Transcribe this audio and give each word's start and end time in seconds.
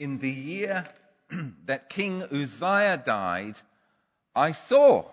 in 0.00 0.18
the 0.18 0.30
year 0.30 0.84
that 1.66 1.90
King 1.90 2.22
Uzziah 2.32 3.00
died, 3.04 3.58
I 4.34 4.52
saw. 4.52 5.04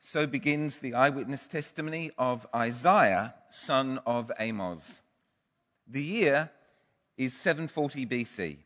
So 0.00 0.26
begins 0.26 0.78
the 0.78 0.94
eyewitness 0.94 1.46
testimony 1.46 2.10
of 2.16 2.46
Isaiah, 2.54 3.34
son 3.50 4.00
of 4.06 4.32
Amos. 4.38 5.00
The 5.86 6.02
year 6.02 6.50
is 7.18 7.34
740 7.34 8.06
BC, 8.06 8.56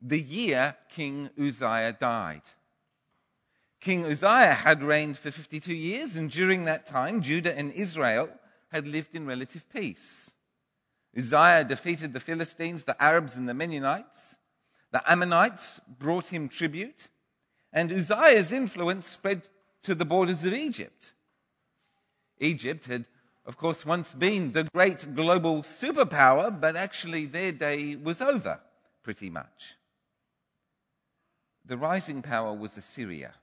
the 0.00 0.20
year 0.20 0.76
King 0.94 1.30
Uzziah 1.38 1.96
died. 1.98 2.42
King 3.80 4.06
Uzziah 4.06 4.54
had 4.54 4.82
reigned 4.82 5.18
for 5.18 5.30
52 5.30 5.74
years, 5.74 6.16
and 6.16 6.30
during 6.30 6.64
that 6.64 6.86
time, 6.86 7.20
Judah 7.20 7.56
and 7.56 7.72
Israel 7.72 8.30
had 8.72 8.86
lived 8.86 9.14
in 9.14 9.26
relative 9.26 9.68
peace. 9.68 10.32
Uzziah 11.16 11.64
defeated 11.64 12.12
the 12.12 12.20
Philistines, 12.20 12.84
the 12.84 13.00
Arabs, 13.02 13.36
and 13.36 13.48
the 13.48 13.54
Meunites. 13.54 14.36
The 14.90 15.02
Ammonites 15.10 15.80
brought 15.98 16.28
him 16.28 16.48
tribute, 16.48 17.08
and 17.72 17.90
Uzziah's 17.90 18.52
influence 18.52 19.06
spread 19.06 19.48
to 19.82 19.94
the 19.94 20.04
borders 20.04 20.44
of 20.44 20.52
Egypt. 20.52 21.12
Egypt 22.38 22.86
had, 22.86 23.06
of 23.46 23.56
course, 23.56 23.86
once 23.86 24.14
been 24.14 24.52
the 24.52 24.64
great 24.64 25.14
global 25.14 25.62
superpower, 25.62 26.60
but 26.60 26.76
actually 26.76 27.26
their 27.26 27.52
day 27.52 27.96
was 27.96 28.20
over, 28.20 28.60
pretty 29.02 29.30
much. 29.30 29.76
The 31.64 31.78
rising 31.78 32.22
power 32.22 32.54
was 32.54 32.76
Assyria, 32.76 33.34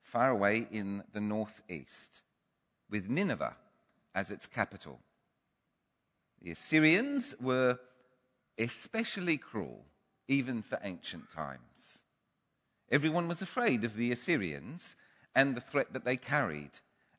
far 0.00 0.30
away 0.30 0.68
in 0.70 1.02
the 1.12 1.20
northeast, 1.20 2.22
with 2.88 3.08
Nineveh 3.08 3.56
as 4.14 4.30
its 4.30 4.46
capital. 4.46 5.00
The 6.42 6.52
Assyrians 6.52 7.34
were 7.40 7.78
especially 8.58 9.36
cruel, 9.36 9.84
even 10.28 10.62
for 10.62 10.78
ancient 10.82 11.30
times. 11.30 12.02
Everyone 12.90 13.28
was 13.28 13.42
afraid 13.42 13.84
of 13.84 13.96
the 13.96 14.12
Assyrians 14.12 14.96
and 15.34 15.56
the 15.56 15.60
threat 15.60 15.92
that 15.92 16.04
they 16.04 16.16
carried. 16.16 16.70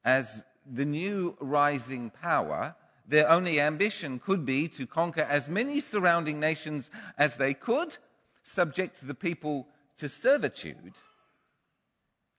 As 0.03 0.43
the 0.65 0.85
new 0.85 1.37
rising 1.39 2.09
power, 2.09 2.75
their 3.07 3.29
only 3.29 3.59
ambition 3.59 4.19
could 4.19 4.45
be 4.45 4.67
to 4.69 4.85
conquer 4.85 5.21
as 5.21 5.49
many 5.49 5.79
surrounding 5.79 6.39
nations 6.39 6.89
as 7.17 7.37
they 7.37 7.53
could, 7.53 7.97
subject 8.43 9.05
the 9.05 9.13
people 9.15 9.67
to 9.97 10.07
servitude, 10.09 10.93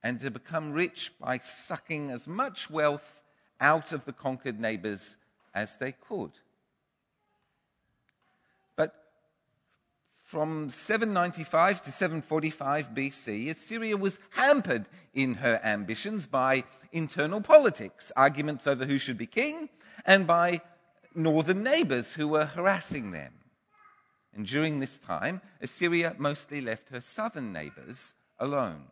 and 0.03 0.19
to 0.21 0.31
become 0.31 0.73
rich 0.73 1.13
by 1.21 1.39
sucking 1.39 2.11
as 2.11 2.27
much 2.27 2.71
wealth 2.71 3.23
out 3.61 3.93
of 3.93 4.05
the 4.07 4.13
conquered 4.13 4.59
neighbors 4.59 5.17
as 5.55 5.77
they 5.77 5.93
could. 5.93 6.33
From 10.31 10.71
795 10.71 11.83
to 11.83 11.91
745 11.91 12.95
BC, 12.95 13.51
Assyria 13.51 13.97
was 13.97 14.21
hampered 14.31 14.87
in 15.13 15.35
her 15.35 15.61
ambitions 15.65 16.29
by 16.29 16.63
internal 16.93 17.41
politics, 17.41 18.13
arguments 18.15 18.69
over 18.69 18.87
who 18.87 18.97
should 18.97 19.19
be 19.19 19.27
king, 19.27 19.71
and 20.07 20.29
by 20.29 20.61
northern 21.17 21.65
neighbors 21.65 22.13
who 22.13 22.29
were 22.29 22.45
harassing 22.45 23.11
them. 23.11 23.33
And 24.33 24.47
during 24.47 24.79
this 24.79 24.99
time, 24.99 25.41
Assyria 25.61 26.15
mostly 26.17 26.61
left 26.61 26.91
her 26.91 27.01
southern 27.01 27.53
neighbors 27.53 28.15
alone. 28.39 28.85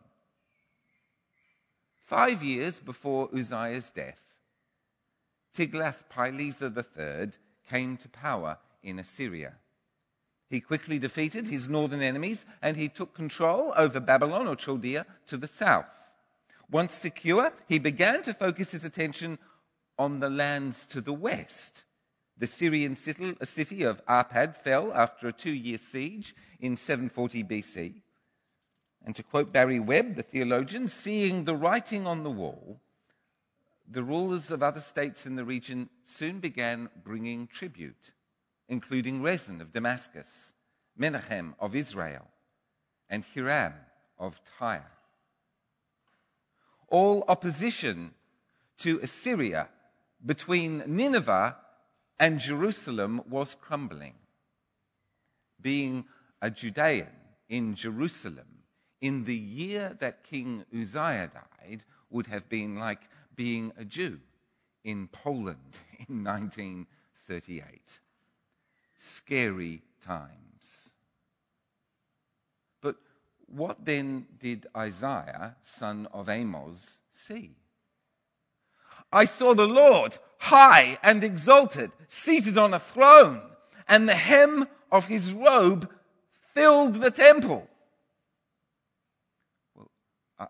Five 2.05 2.43
years 2.43 2.81
before 2.81 3.29
Uzziah's 3.33 3.89
death, 3.89 4.35
Tiglath-Pileser 5.55 6.73
III 6.75 7.29
came 7.69 7.95
to 7.95 8.09
power 8.09 8.57
in 8.83 8.99
Assyria. 8.99 9.53
He 10.49 10.59
quickly 10.59 10.97
defeated 10.97 11.47
his 11.47 11.69
northern 11.69 12.01
enemies 12.01 12.45
and 12.61 12.75
he 12.75 12.89
took 12.89 13.13
control 13.13 13.73
over 13.77 13.99
Babylon 13.99 14.47
or 14.47 14.55
Chaldea 14.55 15.05
to 15.27 15.37
the 15.37 15.47
south. 15.47 16.11
Once 16.71 16.93
secure, 16.93 17.53
he 17.67 17.77
began 17.77 18.23
to 18.23 18.33
focus 18.33 18.71
his 18.71 18.83
attention 18.83 19.37
on 19.97 20.19
the 20.19 20.29
lands 20.29 20.85
to 20.87 21.01
the 21.01 21.13
west. 21.13 21.83
The 22.37 22.47
Syrian 22.47 22.95
city 22.95 23.83
of 23.83 24.05
Arpad 24.05 24.55
fell 24.55 24.91
after 24.93 25.27
a 25.27 25.33
two 25.33 25.53
year 25.53 25.77
siege 25.77 26.33
in 26.59 26.77
740 26.77 27.43
BC. 27.43 28.01
And 29.05 29.15
to 29.15 29.23
quote 29.23 29.51
Barry 29.51 29.79
Webb, 29.79 30.15
the 30.15 30.23
theologian, 30.23 30.87
seeing 30.87 31.43
the 31.43 31.55
writing 31.55 32.07
on 32.07 32.23
the 32.23 32.29
wall, 32.31 32.79
the 33.87 34.03
rulers 34.03 34.51
of 34.51 34.63
other 34.63 34.79
states 34.79 35.25
in 35.25 35.35
the 35.35 35.45
region 35.45 35.89
soon 36.03 36.39
began 36.39 36.89
bringing 37.03 37.47
tribute 37.47 38.11
including 38.69 39.21
Rezin 39.21 39.59
of 39.59 39.73
Damascus, 39.73 40.53
Menahem 40.95 41.55
of 41.59 41.75
Israel, 41.75 42.27
and 43.09 43.25
Hiram 43.33 43.73
of 44.17 44.39
Tyre. 44.57 44.91
All 46.87 47.25
opposition 47.27 48.11
to 48.77 48.99
Assyria 49.01 49.69
between 50.23 50.83
Nineveh 50.85 51.57
and 52.19 52.39
Jerusalem 52.39 53.21
was 53.27 53.55
crumbling. 53.59 54.13
Being 55.59 56.05
a 56.41 56.49
Judean 56.49 57.07
in 57.49 57.75
Jerusalem 57.75 58.63
in 59.01 59.25
the 59.25 59.35
year 59.35 59.97
that 59.99 60.23
King 60.23 60.65
Uzziah 60.73 61.31
died 61.33 61.83
would 62.09 62.27
have 62.27 62.47
been 62.49 62.75
like 62.75 63.01
being 63.35 63.71
a 63.77 63.85
Jew 63.85 64.19
in 64.83 65.07
Poland 65.07 65.77
in 66.07 66.23
1938 66.23 67.99
scary 68.99 69.81
times. 70.05 70.91
But 72.81 72.97
what 73.47 73.85
then 73.85 74.27
did 74.39 74.67
Isaiah, 74.75 75.55
son 75.63 76.07
of 76.13 76.29
Amos, 76.29 76.99
see? 77.11 77.55
I 79.11 79.25
saw 79.25 79.55
the 79.55 79.67
Lord 79.67 80.17
high 80.37 80.99
and 81.01 81.23
exalted, 81.23 81.91
seated 82.07 82.57
on 82.57 82.73
a 82.73 82.79
throne, 82.79 83.41
and 83.87 84.07
the 84.07 84.15
hem 84.15 84.67
of 84.91 85.07
his 85.07 85.33
robe 85.33 85.89
filled 86.53 86.95
the 86.95 87.11
temple. 87.11 87.67
Well, 89.75 89.89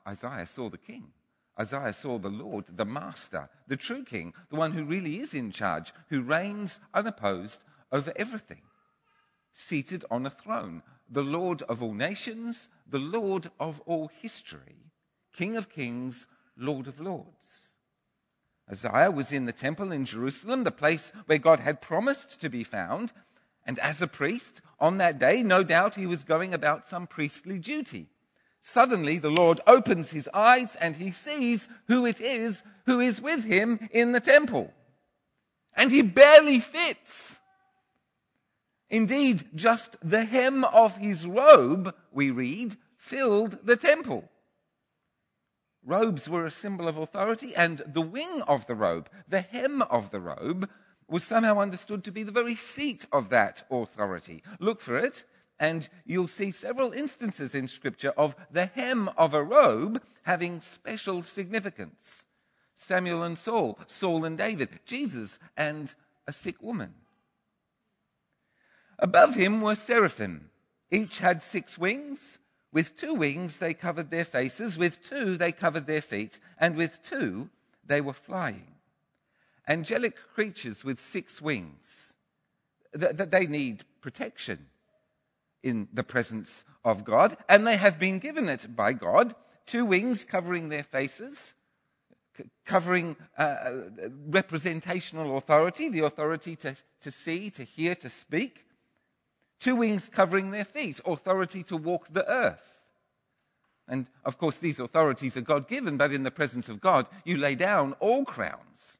Isaiah 0.07 0.45
saw 0.45 0.69
the 0.69 0.77
king. 0.77 1.11
Isaiah 1.59 1.93
saw 1.93 2.17
the 2.17 2.29
Lord, 2.29 2.65
the 2.75 2.85
Master, 2.85 3.49
the 3.67 3.75
true 3.75 4.05
King, 4.05 4.33
the 4.49 4.55
one 4.55 4.71
who 4.71 4.85
really 4.85 5.19
is 5.19 5.33
in 5.33 5.51
charge, 5.51 5.91
who 6.07 6.21
reigns 6.21 6.79
unopposed 6.93 7.61
over 7.91 8.13
everything, 8.15 8.61
seated 9.53 10.05
on 10.09 10.25
a 10.25 10.29
throne, 10.29 10.83
the 11.09 11.23
Lord 11.23 11.61
of 11.63 11.81
all 11.81 11.93
nations, 11.93 12.69
the 12.87 12.99
Lord 12.99 13.49
of 13.59 13.81
all 13.85 14.09
history, 14.21 14.91
King 15.33 15.55
of 15.55 15.69
kings, 15.69 16.27
Lord 16.57 16.87
of 16.87 16.99
lords. 16.99 17.73
Isaiah 18.69 19.11
was 19.11 19.31
in 19.31 19.45
the 19.45 19.51
temple 19.51 19.91
in 19.91 20.05
Jerusalem, 20.05 20.63
the 20.63 20.71
place 20.71 21.11
where 21.25 21.39
God 21.39 21.59
had 21.59 21.81
promised 21.81 22.39
to 22.41 22.49
be 22.49 22.63
found. 22.63 23.11
And 23.65 23.79
as 23.79 24.01
a 24.01 24.07
priest, 24.07 24.61
on 24.79 24.97
that 24.97 25.17
day, 25.17 25.41
no 25.41 25.63
doubt 25.63 25.95
he 25.95 26.05
was 26.05 26.23
going 26.23 26.53
about 26.53 26.87
some 26.87 27.07
priestly 27.07 27.57
duty. 27.57 28.07
Suddenly, 28.61 29.17
the 29.17 29.31
Lord 29.31 29.61
opens 29.65 30.11
his 30.11 30.29
eyes 30.33 30.75
and 30.75 30.97
he 30.97 31.11
sees 31.11 31.67
who 31.87 32.05
it 32.05 32.19
is 32.19 32.61
who 32.89 32.99
is 32.99 33.21
with 33.21 33.43
him 33.43 33.87
in 33.91 34.11
the 34.11 34.19
temple. 34.19 34.73
And 35.75 35.91
he 35.91 36.01
barely 36.01 36.59
fits. 36.59 37.38
Indeed, 38.89 39.49
just 39.53 39.97
the 40.01 40.25
hem 40.25 40.63
of 40.63 40.97
his 40.97 41.27
robe, 41.27 41.93
we 42.11 42.31
read, 42.31 42.75
filled 42.97 43.59
the 43.63 43.75
temple. 43.75 44.29
Robes 45.85 46.27
were 46.27 46.45
a 46.45 46.51
symbol 46.51 46.87
of 46.87 46.97
authority, 46.97 47.55
and 47.55 47.81
the 47.85 48.01
wing 48.01 48.41
of 48.47 48.67
the 48.67 48.75
robe, 48.75 49.09
the 49.27 49.41
hem 49.41 49.81
of 49.83 50.11
the 50.11 50.19
robe, 50.19 50.69
was 51.07 51.23
somehow 51.23 51.59
understood 51.59 52.03
to 52.03 52.11
be 52.11 52.23
the 52.23 52.31
very 52.31 52.55
seat 52.55 53.05
of 53.11 53.29
that 53.29 53.63
authority. 53.71 54.43
Look 54.59 54.81
for 54.81 54.97
it, 54.97 55.23
and 55.59 55.87
you'll 56.05 56.27
see 56.27 56.51
several 56.51 56.91
instances 56.91 57.53
in 57.53 57.67
Scripture 57.67 58.13
of 58.17 58.35
the 58.51 58.67
hem 58.67 59.09
of 59.17 59.33
a 59.33 59.43
robe 59.43 60.01
having 60.23 60.61
special 60.61 61.23
significance. 61.23 62.25
Samuel 62.73 63.23
and 63.23 63.37
Saul, 63.37 63.77
Saul 63.87 64.25
and 64.25 64.37
David, 64.37 64.79
Jesus 64.85 65.37
and 65.57 65.93
a 66.27 66.33
sick 66.33 66.61
woman. 66.61 66.93
Above 68.99 69.35
him 69.35 69.61
were 69.61 69.75
seraphim. 69.75 70.49
Each 70.91 71.19
had 71.19 71.41
six 71.41 71.77
wings. 71.77 72.39
With 72.71 72.95
two 72.95 73.15
wings 73.15 73.57
they 73.57 73.73
covered 73.73 74.11
their 74.11 74.25
faces, 74.25 74.77
with 74.77 75.01
two 75.01 75.37
they 75.37 75.51
covered 75.51 75.87
their 75.87 76.01
feet, 76.01 76.39
and 76.59 76.75
with 76.75 77.01
two 77.01 77.49
they 77.83 77.99
were 77.99 78.13
flying. 78.13 78.75
Angelic 79.67 80.15
creatures 80.35 80.83
with 80.83 80.99
six 80.99 81.41
wings. 81.41 82.13
That 82.93 83.31
they 83.31 83.47
need 83.47 83.85
protection 84.01 84.67
in 85.63 85.87
the 85.91 86.03
presence 86.03 86.63
of 86.85 87.03
God, 87.03 87.37
and 87.47 87.65
they 87.65 87.77
have 87.77 87.97
been 87.97 88.19
given 88.19 88.47
it 88.47 88.75
by 88.75 88.93
God. 88.93 89.33
Two 89.65 89.85
wings 89.85 90.25
covering 90.25 90.69
their 90.69 90.83
faces, 90.83 91.53
covering 92.65 93.15
uh, 93.37 93.41
uh 93.41 93.71
representational 94.27 95.37
authority, 95.37 95.89
the 95.89 96.05
authority 96.05 96.55
to, 96.57 96.75
to 97.01 97.11
see, 97.11 97.49
to 97.51 97.63
hear, 97.63 97.95
to 97.95 98.09
speak 98.09 98.65
two 99.59 99.75
wings 99.75 100.09
covering 100.09 100.51
their 100.51 100.65
feet, 100.65 100.99
authority 101.05 101.63
to 101.63 101.77
walk 101.77 102.07
the 102.11 102.29
earth. 102.29 102.83
And 103.87 104.07
of 104.23 104.37
course, 104.37 104.59
these 104.59 104.79
authorities 104.79 105.35
are 105.35 105.41
God 105.41 105.67
given, 105.67 105.97
but 105.97 106.13
in 106.13 106.23
the 106.23 106.31
presence 106.31 106.69
of 106.69 106.79
God, 106.79 107.07
you 107.25 107.37
lay 107.37 107.55
down 107.55 107.93
all 107.99 108.23
crowns, 108.23 108.99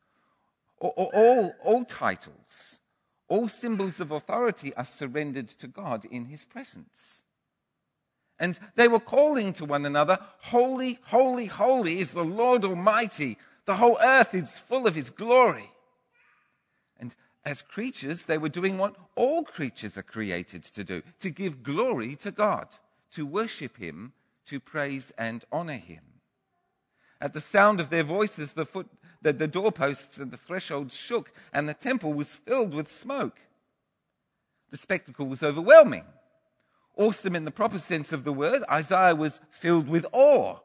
all, 0.79 1.11
all, 1.13 1.53
all 1.63 1.85
titles, 1.85 2.79
all 3.27 3.47
symbols 3.47 3.99
of 3.99 4.11
authority 4.11 4.73
are 4.75 4.85
surrendered 4.85 5.47
to 5.49 5.67
God 5.67 6.05
in 6.05 6.25
his 6.25 6.43
presence. 6.43 7.23
And 8.39 8.57
they 8.75 8.87
were 8.87 8.99
calling 8.99 9.53
to 9.53 9.65
one 9.65 9.85
another, 9.85 10.17
Holy, 10.39 10.99
holy, 11.03 11.45
holy 11.45 11.99
is 11.99 12.13
the 12.13 12.23
Lord 12.23 12.63
Almighty. 12.63 13.37
The 13.65 13.75
whole 13.75 13.99
earth 14.01 14.33
is 14.33 14.57
full 14.57 14.87
of 14.87 14.95
his 14.95 15.09
glory. 15.09 15.69
As 17.45 17.61
creatures, 17.61 18.25
they 18.25 18.37
were 18.37 18.49
doing 18.49 18.77
what 18.77 18.95
all 19.15 19.43
creatures 19.43 19.97
are 19.97 20.03
created 20.03 20.63
to 20.63 20.83
do 20.83 21.01
to 21.19 21.29
give 21.29 21.63
glory 21.63 22.15
to 22.17 22.31
God, 22.31 22.67
to 23.11 23.25
worship 23.25 23.77
him, 23.77 24.13
to 24.45 24.59
praise 24.59 25.11
and 25.17 25.45
honor 25.51 25.73
him. 25.73 26.01
At 27.21 27.33
the 27.33 27.41
sound 27.41 27.79
of 27.79 27.89
their 27.89 28.03
voices, 28.03 28.53
the, 28.53 28.65
foot, 28.65 28.87
the, 29.21 29.33
the 29.33 29.47
doorposts 29.47 30.17
and 30.17 30.31
the 30.31 30.37
thresholds 30.37 30.95
shook, 30.95 31.31
and 31.53 31.67
the 31.67 31.73
temple 31.73 32.13
was 32.13 32.35
filled 32.35 32.73
with 32.73 32.89
smoke. 32.89 33.39
The 34.71 34.77
spectacle 34.77 35.25
was 35.25 35.43
overwhelming 35.43 36.05
awesome 36.99 37.35
in 37.35 37.45
the 37.45 37.51
proper 37.51 37.79
sense 37.79 38.11
of 38.11 38.25
the 38.25 38.33
word, 38.33 38.61
Isaiah 38.69 39.15
was 39.15 39.39
filled 39.49 39.87
with 39.87 40.05
awe, 40.11 40.57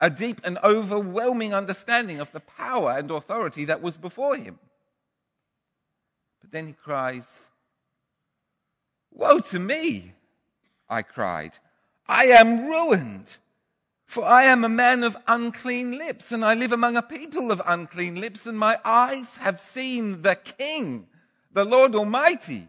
a 0.00 0.10
deep 0.10 0.40
and 0.44 0.58
overwhelming 0.62 1.54
understanding 1.54 2.18
of 2.18 2.32
the 2.32 2.40
power 2.40 2.98
and 2.98 3.10
authority 3.10 3.64
that 3.66 3.80
was 3.80 3.96
before 3.96 4.36
him. 4.36 4.58
But 6.46 6.52
then 6.52 6.68
he 6.68 6.74
cries, 6.74 7.50
Woe 9.10 9.40
to 9.40 9.58
me! 9.58 10.12
I 10.88 11.02
cried. 11.02 11.58
I 12.06 12.26
am 12.26 12.68
ruined, 12.68 13.38
for 14.04 14.24
I 14.24 14.44
am 14.44 14.62
a 14.62 14.68
man 14.68 15.02
of 15.02 15.16
unclean 15.26 15.98
lips, 15.98 16.30
and 16.30 16.44
I 16.44 16.54
live 16.54 16.70
among 16.70 16.96
a 16.96 17.02
people 17.02 17.50
of 17.50 17.60
unclean 17.66 18.20
lips, 18.20 18.46
and 18.46 18.56
my 18.56 18.78
eyes 18.84 19.38
have 19.38 19.58
seen 19.58 20.22
the 20.22 20.36
King, 20.36 21.08
the 21.50 21.64
Lord 21.64 21.96
Almighty. 21.96 22.68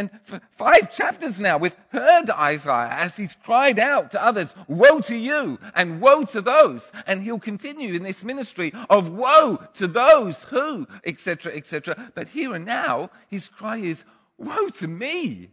And 0.00 0.08
for 0.24 0.40
five 0.52 0.90
chapters 0.90 1.38
now, 1.38 1.58
we've 1.58 1.76
heard 1.90 2.30
Isaiah 2.30 2.88
as 2.90 3.16
he's 3.16 3.34
cried 3.34 3.78
out 3.78 4.10
to 4.12 4.24
others, 4.24 4.54
woe 4.66 5.00
to 5.00 5.14
you 5.14 5.58
and 5.74 6.00
woe 6.00 6.24
to 6.24 6.40
those. 6.40 6.90
And 7.06 7.22
he'll 7.22 7.38
continue 7.38 7.92
in 7.92 8.02
this 8.02 8.24
ministry 8.24 8.72
of 8.88 9.10
woe 9.10 9.62
to 9.74 9.86
those 9.86 10.44
who, 10.44 10.88
etc., 11.04 11.52
etc. 11.54 12.12
But 12.14 12.28
here 12.28 12.54
and 12.54 12.64
now, 12.64 13.10
his 13.28 13.48
cry 13.48 13.76
is, 13.76 14.04
woe 14.38 14.70
to 14.70 14.88
me. 14.88 15.50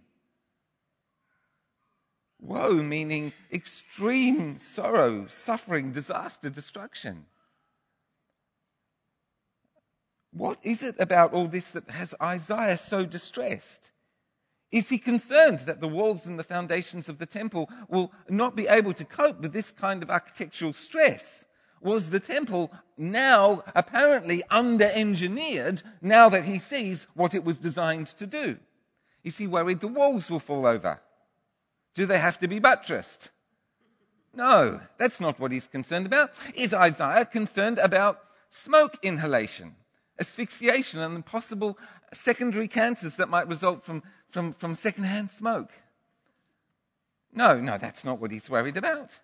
Woe 2.40 2.76
meaning 2.76 3.34
extreme 3.52 4.60
sorrow, 4.60 5.28
suffering, 5.28 5.92
disaster, 5.92 6.50
destruction. 6.50 7.26
What 10.32 10.58
is 10.64 10.84
it 10.84 10.96
about 11.00 11.34
all 11.34 11.48
this 11.48 11.72
that 11.72 11.90
has 11.90 12.16
Isaiah 12.22 12.78
so 12.78 13.06
distressed? 13.06 13.92
Is 14.72 14.90
he 14.90 14.98
concerned 14.98 15.60
that 15.60 15.80
the 15.80 15.88
walls 15.88 16.26
and 16.26 16.38
the 16.38 16.44
foundations 16.44 17.08
of 17.08 17.20
the 17.20 17.26
temple 17.26 17.70
will 17.88 18.12
not 18.28 18.56
be 18.56 18.68
able 18.68 18.94
to 18.94 19.06
cope 19.06 19.40
with 19.40 19.54
this 19.54 19.72
kind 19.72 20.04
of 20.04 20.10
architectural 20.10 20.74
stress? 20.74 21.46
Was 21.80 22.10
the 22.10 22.20
temple 22.20 22.72
now 22.98 23.64
apparently 23.76 24.44
under 24.50 24.90
engineered 24.94 25.84
now 26.02 26.28
that 26.30 26.46
he 26.46 26.60
sees 26.60 27.08
what 27.14 27.34
it 27.34 27.46
was 27.46 27.58
designed 27.58 28.08
to 28.08 28.26
do? 28.26 28.58
Is 29.24 29.38
he 29.38 29.48
worried 29.48 29.80
the 29.80 29.88
walls 29.88 30.30
will 30.30 30.40
fall 30.40 30.66
over? 30.66 31.02
Do 31.94 32.06
they 32.06 32.20
have 32.20 32.38
to 32.40 32.48
be 32.48 32.60
buttressed? 32.60 33.30
No, 34.34 34.82
that's 34.98 35.20
not 35.20 35.40
what 35.40 35.52
he's 35.52 35.68
concerned 35.68 36.06
about. 36.06 36.32
Is 36.54 36.74
Isaiah 36.74 37.26
concerned 37.26 37.80
about 37.80 38.20
smoke 38.50 38.98
inhalation, 39.02 39.76
asphyxiation, 40.20 41.00
and 41.00 41.18
the 41.18 41.22
possible 41.22 41.78
secondary 42.14 42.68
cancers 42.68 43.16
that 43.18 43.30
might 43.30 43.48
result 43.48 43.84
from 43.84 44.04
from, 44.30 44.54
from 44.54 44.76
secondhand 44.76 45.32
smoke. 45.32 45.72
No, 47.34 47.60
no, 47.60 47.78
that's 47.78 48.04
not 48.04 48.20
what 48.20 48.32
he's 48.32 48.50
worried 48.50 48.78
about. 48.78 49.20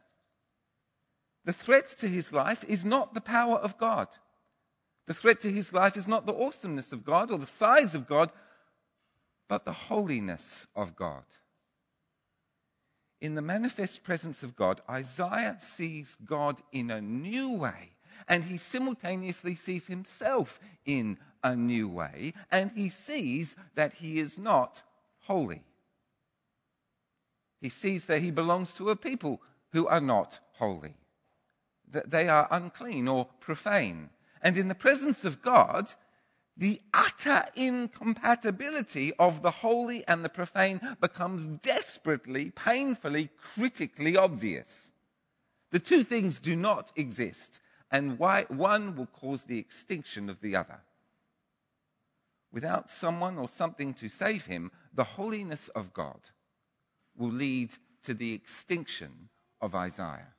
The 1.45 1.53
threat 1.53 1.87
to 1.99 2.07
his 2.07 2.31
life 2.31 2.63
is 2.67 2.85
not 2.85 3.13
the 3.13 3.21
power 3.21 3.55
of 3.55 3.77
God. 3.77 4.07
The 5.07 5.13
threat 5.13 5.41
to 5.41 5.51
his 5.51 5.73
life 5.73 5.97
is 5.97 6.07
not 6.07 6.25
the 6.25 6.33
awesomeness 6.33 6.93
of 6.93 7.03
God 7.03 7.31
or 7.31 7.37
the 7.37 7.45
size 7.45 7.93
of 7.93 8.07
God, 8.07 8.31
but 9.49 9.65
the 9.65 9.73
holiness 9.73 10.67
of 10.75 10.95
God. 10.95 11.23
In 13.19 13.35
the 13.35 13.41
manifest 13.41 14.03
presence 14.03 14.43
of 14.43 14.55
God, 14.55 14.81
Isaiah 14.89 15.57
sees 15.59 16.17
God 16.25 16.61
in 16.71 16.91
a 16.91 17.01
new 17.01 17.51
way, 17.51 17.92
and 18.27 18.45
he 18.45 18.57
simultaneously 18.57 19.55
sees 19.55 19.87
himself 19.87 20.59
in 20.85 21.17
a 21.43 21.55
new 21.55 21.87
way, 21.87 22.33
and 22.51 22.71
he 22.71 22.89
sees 22.89 23.55
that 23.75 23.95
he 23.95 24.19
is 24.19 24.37
not 24.37 24.81
holy. 25.21 25.63
He 27.59 27.69
sees 27.69 28.05
that 28.05 28.21
he 28.21 28.31
belongs 28.31 28.73
to 28.73 28.89
a 28.89 28.95
people 28.95 29.41
who 29.71 29.87
are 29.87 30.01
not 30.01 30.39
holy, 30.53 30.95
that 31.89 32.11
they 32.11 32.27
are 32.27 32.47
unclean 32.51 33.07
or 33.07 33.27
profane. 33.39 34.09
And 34.41 34.57
in 34.57 34.67
the 34.67 34.75
presence 34.75 35.23
of 35.23 35.41
God, 35.41 35.93
the 36.55 36.81
utter 36.93 37.45
incompatibility 37.55 39.13
of 39.17 39.41
the 39.41 39.51
holy 39.51 40.05
and 40.07 40.23
the 40.23 40.29
profane 40.29 40.79
becomes 41.01 41.45
desperately, 41.45 42.51
painfully, 42.51 43.29
critically 43.37 44.15
obvious. 44.15 44.91
The 45.71 45.79
two 45.79 46.03
things 46.03 46.39
do 46.39 46.55
not 46.55 46.91
exist, 46.95 47.59
and 47.93 48.17
why 48.17 48.43
one 48.49 48.95
will 48.95 49.05
cause 49.05 49.43
the 49.43 49.59
extinction 49.59 50.27
of 50.27 50.41
the 50.41 50.55
other. 50.55 50.79
Without 52.51 52.89
someone 52.89 53.37
or 53.37 53.47
something 53.47 53.93
to 53.93 54.09
save 54.09 54.47
him, 54.47 54.71
the 54.93 55.03
holiness 55.03 55.69
of 55.69 55.93
God 55.93 56.31
will 57.15 57.31
lead 57.31 57.75
to 58.01 58.15
the 58.15 58.33
extinction 58.33 59.29
of 59.61 59.75
Isaiah. 59.75 60.33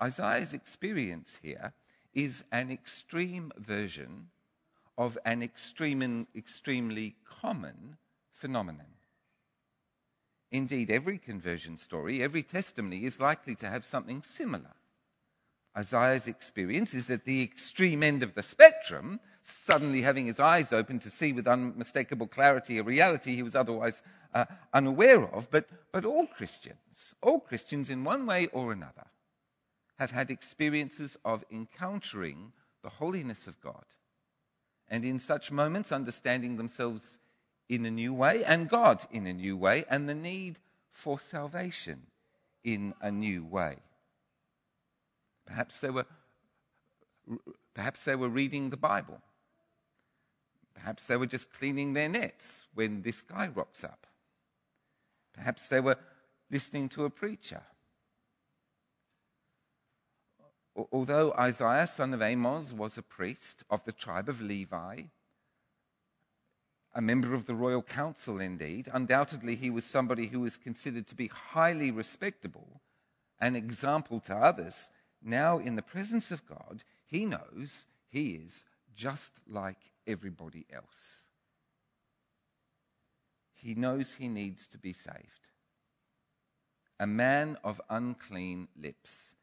Isaiah's 0.00 0.54
experience 0.54 1.38
here 1.42 1.72
is 2.12 2.44
an 2.52 2.70
extreme 2.70 3.50
version 3.58 4.28
of 4.96 5.18
an 5.24 5.42
extreme 5.42 6.28
extremely 6.36 7.16
common 7.24 7.96
phenomenon. 8.32 8.93
Indeed, 10.54 10.88
every 10.88 11.18
conversion 11.18 11.76
story, 11.78 12.22
every 12.22 12.44
testimony 12.44 13.04
is 13.04 13.18
likely 13.18 13.56
to 13.56 13.68
have 13.68 13.84
something 13.84 14.22
similar. 14.22 14.76
Isaiah's 15.76 16.28
experience 16.28 16.94
is 16.94 17.10
at 17.10 17.24
the 17.24 17.42
extreme 17.42 18.04
end 18.04 18.22
of 18.22 18.36
the 18.36 18.42
spectrum, 18.44 19.18
suddenly 19.42 20.02
having 20.02 20.26
his 20.26 20.38
eyes 20.38 20.72
open 20.72 21.00
to 21.00 21.10
see 21.10 21.32
with 21.32 21.48
unmistakable 21.48 22.28
clarity 22.28 22.78
a 22.78 22.84
reality 22.84 23.34
he 23.34 23.42
was 23.42 23.56
otherwise 23.56 24.04
uh, 24.32 24.44
unaware 24.72 25.24
of. 25.34 25.50
But, 25.50 25.68
but 25.90 26.04
all 26.04 26.28
Christians, 26.28 27.16
all 27.20 27.40
Christians 27.40 27.90
in 27.90 28.04
one 28.04 28.24
way 28.24 28.46
or 28.52 28.70
another, 28.70 29.08
have 29.98 30.12
had 30.12 30.30
experiences 30.30 31.16
of 31.24 31.44
encountering 31.50 32.52
the 32.84 32.90
holiness 32.90 33.48
of 33.48 33.60
God. 33.60 33.86
And 34.88 35.04
in 35.04 35.18
such 35.18 35.50
moments, 35.50 35.90
understanding 35.90 36.58
themselves 36.58 37.18
in 37.68 37.86
a 37.86 37.90
new 37.90 38.12
way 38.12 38.44
and 38.44 38.68
God 38.68 39.04
in 39.10 39.26
a 39.26 39.32
new 39.32 39.56
way 39.56 39.84
and 39.88 40.08
the 40.08 40.14
need 40.14 40.58
for 40.92 41.18
salvation 41.18 42.02
in 42.62 42.94
a 43.00 43.10
new 43.10 43.44
way. 43.44 43.76
Perhaps 45.46 45.80
they 45.80 45.90
were, 45.90 46.06
perhaps 47.74 48.04
they 48.04 48.16
were 48.16 48.28
reading 48.28 48.70
the 48.70 48.76
Bible. 48.76 49.20
Perhaps 50.74 51.06
they 51.06 51.16
were 51.16 51.26
just 51.26 51.52
cleaning 51.52 51.92
their 51.92 52.08
nets 52.08 52.64
when 52.74 53.02
this 53.02 53.22
guy 53.22 53.48
rocks 53.48 53.84
up. 53.84 54.06
Perhaps 55.32 55.68
they 55.68 55.80
were 55.80 55.96
listening 56.50 56.88
to 56.90 57.04
a 57.04 57.10
preacher. 57.10 57.62
Although 60.92 61.32
Isaiah, 61.38 61.86
son 61.86 62.14
of 62.14 62.22
Amos, 62.22 62.72
was 62.72 62.98
a 62.98 63.02
priest 63.02 63.62
of 63.70 63.84
the 63.84 63.92
tribe 63.92 64.28
of 64.28 64.40
Levi, 64.40 65.02
a 66.94 67.02
member 67.02 67.34
of 67.34 67.46
the 67.46 67.54
royal 67.54 67.82
council 67.82 68.40
indeed, 68.40 68.88
undoubtedly 68.92 69.56
he 69.56 69.68
was 69.68 69.84
somebody 69.84 70.28
who 70.28 70.40
was 70.40 70.56
considered 70.56 71.06
to 71.08 71.14
be 71.14 71.26
highly 71.26 71.90
respectable, 71.90 72.80
an 73.40 73.56
example 73.56 74.20
to 74.20 74.34
others. 74.34 74.90
Now, 75.20 75.58
in 75.58 75.74
the 75.74 75.82
presence 75.82 76.30
of 76.30 76.46
God, 76.46 76.84
he 77.04 77.24
knows 77.24 77.86
he 78.08 78.30
is 78.30 78.64
just 78.94 79.32
like 79.48 79.92
everybody 80.06 80.66
else. 80.72 81.22
He 83.54 83.74
knows 83.74 84.14
he 84.14 84.28
needs 84.28 84.66
to 84.68 84.78
be 84.78 84.92
saved. 84.92 85.48
A 87.00 87.06
man 87.06 87.56
of 87.64 87.80
unclean 87.90 88.68
lips. 88.80 89.34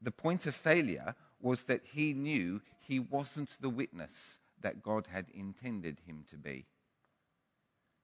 The 0.00 0.12
point 0.12 0.46
of 0.46 0.54
failure 0.54 1.14
was 1.42 1.64
that 1.64 1.82
he 1.92 2.14
knew 2.14 2.62
he 2.80 2.98
wasn't 2.98 3.56
the 3.60 3.68
witness 3.68 4.38
that 4.62 4.82
God 4.82 5.08
had 5.12 5.26
intended 5.34 6.00
him 6.06 6.24
to 6.30 6.36
be. 6.36 6.64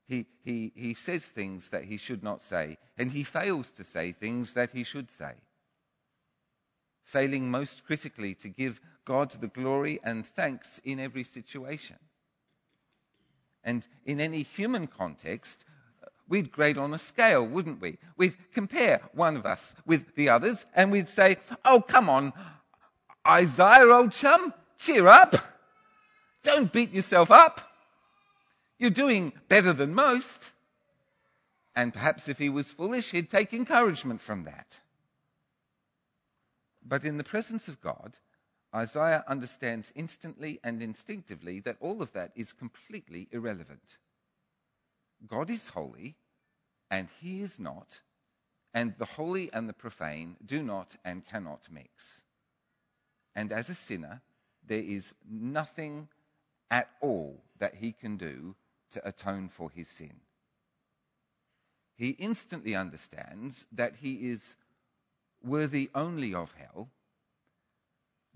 He, 0.07 0.27
he, 0.45 0.73
he 0.75 0.95
says 0.95 1.25
things 1.25 1.69
that 1.71 1.85
he 1.85 1.97
should 1.97 2.23
not 2.23 2.43
say, 2.43 2.79
and 2.99 3.13
he 3.13 3.23
fails 3.23 3.71
to 3.73 3.85
say 3.85 4.13
things 4.13 4.55
that 4.55 4.73
he 4.73 4.85
should 4.85 5.11
say. 5.11 5.35
Failing 7.03 7.51
most 7.51 7.85
critically 7.85 8.35
to 8.37 8.49
give 8.49 8.81
God 9.05 9.31
the 9.31 9.49
glory 9.49 10.01
and 10.03 10.27
thanks 10.27 10.81
in 10.85 10.99
every 11.01 11.25
situation. 11.25 11.97
And 13.65 13.87
in 14.05 14.21
any 14.21 14.43
human 14.43 14.87
context, 14.87 15.65
we'd 16.29 16.51
grade 16.51 16.79
on 16.79 16.95
a 16.95 16.99
scale, 16.99 17.45
wouldn't 17.45 17.81
we? 17.81 17.99
We'd 18.17 18.37
compare 18.53 19.01
one 19.13 19.37
of 19.37 19.47
us 19.47 19.75
with 19.87 20.15
the 20.15 20.29
others 20.29 20.67
and 20.75 20.91
we'd 20.91 21.09
say, 21.09 21.37
Oh, 21.65 21.81
come 21.81 22.09
on, 22.09 22.33
Isaiah, 23.27 23.87
old 23.87 24.13
chum, 24.13 24.53
cheer 24.79 25.07
up. 25.07 25.37
Don't 26.43 26.73
beat 26.73 26.93
yourself 26.93 27.31
up. 27.31 27.61
You're 28.79 28.91
doing 28.91 29.33
better 29.49 29.73
than 29.73 29.95
most. 29.95 30.53
And 31.75 31.93
perhaps 31.93 32.29
if 32.29 32.39
he 32.39 32.49
was 32.49 32.71
foolish, 32.71 33.13
he'd 33.13 33.31
take 33.31 33.55
encouragement 33.55 34.21
from 34.21 34.45
that. 34.45 34.81
But 36.85 37.05
in 37.05 37.17
the 37.17 37.25
presence 37.25 37.69
of 37.69 37.81
God, 37.81 38.19
Isaiah 38.75 39.25
understands 39.29 39.93
instantly 39.95 40.59
and 40.65 40.83
instinctively 40.83 41.61
that 41.61 41.77
all 41.81 42.03
of 42.03 42.13
that 42.13 42.33
is 42.35 42.53
completely 42.53 43.29
irrelevant. 43.31 43.99
God 45.27 45.51
is 45.51 45.71
holy, 45.71 46.17
and 46.91 47.09
he 47.21 47.43
is 47.43 47.61
not, 47.61 48.01
and 48.75 48.95
the 48.99 49.05
holy 49.05 49.53
and 49.53 49.69
the 49.69 49.75
profane 49.75 50.37
do 50.45 50.63
not 50.63 50.97
and 51.05 51.25
cannot 51.25 51.69
mix. 51.71 52.23
And 53.35 53.53
as 53.53 53.69
a 53.69 53.75
sinner, 53.75 54.21
there 54.67 54.83
is 54.83 55.15
nothing 55.29 56.09
at 56.71 56.91
all 57.01 57.43
that 57.59 57.77
he 57.77 57.93
can 57.93 58.17
do 58.17 58.55
to 58.93 59.07
atone 59.07 59.49
for 59.49 59.71
his 59.71 59.89
sin. 59.89 60.21
He 61.97 62.11
instantly 62.11 62.75
understands 62.75 63.67
that 63.73 63.97
he 63.97 64.31
is 64.31 64.57
worthy 65.43 65.91
only 65.95 66.35
of 66.35 66.55
hell 66.59 66.91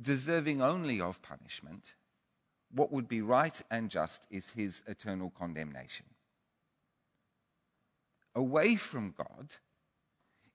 deserving 0.01 0.61
only 0.61 1.01
of 1.01 1.23
punishment, 1.23 1.95
what 2.71 2.93
would 2.93 3.09
be 3.09 3.23
right 3.23 3.61
and 3.71 3.91
just 3.91 4.27
is 4.31 4.51
his 4.51 4.83
eternal 4.87 5.31
condemnation. 5.31 6.07
Away 8.35 8.77
from 8.77 9.15
God, 9.17 9.57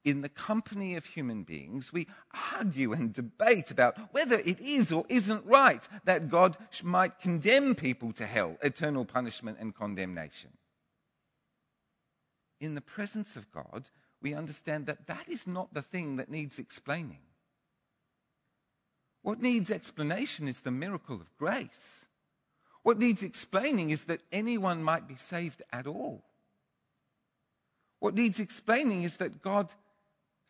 in 0.03 0.21
the 0.21 0.29
company 0.29 0.95
of 0.95 1.05
human 1.05 1.43
beings, 1.43 1.93
we 1.93 2.07
argue 2.53 2.91
and 2.91 3.13
debate 3.13 3.69
about 3.69 3.95
whether 4.11 4.39
it 4.39 4.59
is 4.59 4.91
or 4.91 5.05
isn't 5.09 5.45
right 5.45 5.87
that 6.05 6.29
God 6.29 6.57
might 6.83 7.19
condemn 7.19 7.75
people 7.75 8.11
to 8.13 8.25
hell, 8.25 8.57
eternal 8.63 9.05
punishment, 9.05 9.57
and 9.59 9.75
condemnation. 9.75 10.51
In 12.59 12.75
the 12.75 12.81
presence 12.81 13.35
of 13.35 13.51
God, 13.51 13.89
we 14.21 14.33
understand 14.33 14.85
that 14.87 15.07
that 15.07 15.27
is 15.27 15.45
not 15.45 15.73
the 15.73 15.81
thing 15.81 16.15
that 16.17 16.29
needs 16.29 16.59
explaining. 16.59 17.21
What 19.21 19.41
needs 19.41 19.69
explanation 19.69 20.47
is 20.47 20.61
the 20.61 20.71
miracle 20.71 21.15
of 21.15 21.37
grace. 21.37 22.07
What 22.83 22.97
needs 22.97 23.21
explaining 23.21 23.91
is 23.91 24.05
that 24.05 24.23
anyone 24.31 24.81
might 24.81 25.07
be 25.07 25.15
saved 25.15 25.61
at 25.71 25.85
all. 25.85 26.23
What 27.99 28.15
needs 28.15 28.39
explaining 28.39 29.03
is 29.03 29.17
that 29.17 29.43
God 29.43 29.73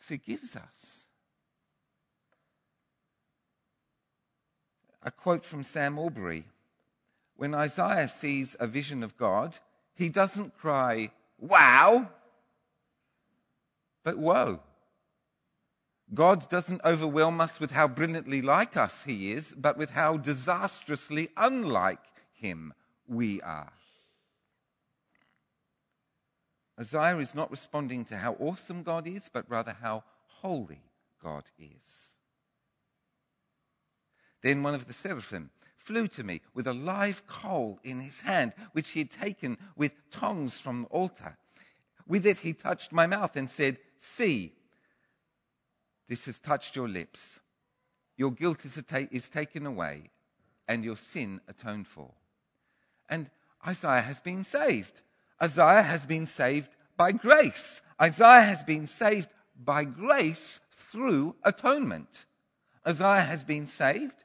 forgives 0.01 0.55
us. 0.55 1.05
A 5.03 5.11
quote 5.11 5.45
from 5.45 5.63
Sam 5.63 5.97
Allberry 5.97 6.45
When 7.35 7.55
Isaiah 7.55 8.07
sees 8.07 8.55
a 8.59 8.67
vision 8.67 9.03
of 9.03 9.17
God, 9.17 9.57
he 9.95 10.09
doesn't 10.09 10.57
cry, 10.57 11.11
Wow! 11.39 12.09
But 14.03 14.17
woe. 14.17 14.61
God 16.13 16.49
doesn't 16.49 16.81
overwhelm 16.83 17.39
us 17.39 17.59
with 17.59 17.71
how 17.71 17.87
brilliantly 17.87 18.41
like 18.41 18.75
us 18.75 19.03
He 19.03 19.31
is, 19.31 19.53
but 19.57 19.77
with 19.77 19.91
how 19.91 20.17
disastrously 20.17 21.29
unlike 21.37 21.99
Him 22.33 22.73
we 23.07 23.41
are. 23.41 23.71
Isaiah 26.81 27.19
is 27.19 27.35
not 27.35 27.51
responding 27.51 28.05
to 28.05 28.17
how 28.17 28.33
awesome 28.39 28.81
God 28.81 29.07
is, 29.07 29.29
but 29.31 29.47
rather 29.47 29.75
how 29.81 30.03
holy 30.41 30.81
God 31.23 31.43
is. 31.59 32.15
Then 34.41 34.63
one 34.63 34.73
of 34.73 34.87
the 34.87 34.93
seraphim 34.93 35.51
flew 35.77 36.07
to 36.07 36.23
me 36.23 36.41
with 36.55 36.65
a 36.65 36.73
live 36.73 37.27
coal 37.27 37.79
in 37.83 37.99
his 37.99 38.21
hand, 38.21 38.53
which 38.71 38.91
he 38.91 38.99
had 39.01 39.11
taken 39.11 39.59
with 39.75 39.91
tongs 40.09 40.59
from 40.59 40.81
the 40.81 40.87
altar. 40.87 41.37
With 42.07 42.25
it 42.25 42.39
he 42.39 42.53
touched 42.53 42.91
my 42.91 43.05
mouth 43.05 43.35
and 43.35 43.49
said, 43.49 43.77
See, 43.99 44.53
this 46.09 46.25
has 46.25 46.39
touched 46.39 46.75
your 46.75 46.89
lips. 46.89 47.39
Your 48.17 48.31
guilt 48.31 48.65
is, 48.65 48.81
ta- 48.87 49.07
is 49.11 49.29
taken 49.29 49.67
away 49.67 50.09
and 50.67 50.83
your 50.83 50.97
sin 50.97 51.41
atoned 51.47 51.87
for. 51.87 52.11
And 53.07 53.29
Isaiah 53.67 54.01
has 54.01 54.19
been 54.19 54.43
saved. 54.43 55.01
Isaiah 55.41 55.81
has 55.81 56.05
been 56.05 56.25
saved 56.25 56.69
by 56.97 57.11
grace. 57.11 57.81
Isaiah 58.01 58.41
has 58.41 58.63
been 58.63 58.87
saved 58.87 59.29
by 59.63 59.83
grace 59.83 60.59
through 60.71 61.35
atonement. 61.43 62.25
Isaiah 62.87 63.21
has 63.21 63.43
been 63.43 63.67
saved 63.67 64.23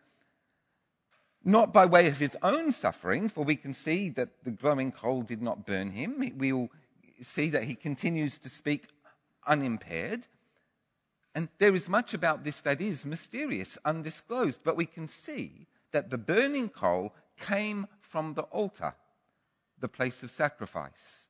not 1.46 1.72
by 1.72 1.86
way 1.86 2.08
of 2.08 2.18
his 2.18 2.36
own 2.42 2.72
suffering, 2.72 3.28
for 3.28 3.44
we 3.44 3.54
can 3.54 3.72
see 3.72 4.08
that 4.10 4.30
the 4.42 4.50
glowing 4.50 4.90
coal 4.90 5.22
did 5.22 5.40
not 5.40 5.64
burn 5.64 5.92
him. 5.92 6.18
We 6.36 6.52
will 6.52 6.70
see 7.22 7.50
that 7.50 7.64
he 7.64 7.74
continues 7.76 8.36
to 8.38 8.48
speak 8.48 8.88
unimpaired. 9.46 10.26
And 11.36 11.48
there 11.58 11.74
is 11.74 11.88
much 11.88 12.14
about 12.14 12.42
this 12.42 12.60
that 12.62 12.80
is 12.80 13.04
mysterious, 13.04 13.78
undisclosed, 13.84 14.60
but 14.64 14.76
we 14.76 14.86
can 14.86 15.06
see 15.06 15.68
that 15.92 16.10
the 16.10 16.18
burning 16.18 16.68
coal 16.68 17.14
came 17.38 17.86
from 18.00 18.34
the 18.34 18.42
altar, 18.42 18.94
the 19.78 19.88
place 19.88 20.22
of 20.22 20.30
sacrifice. 20.30 21.26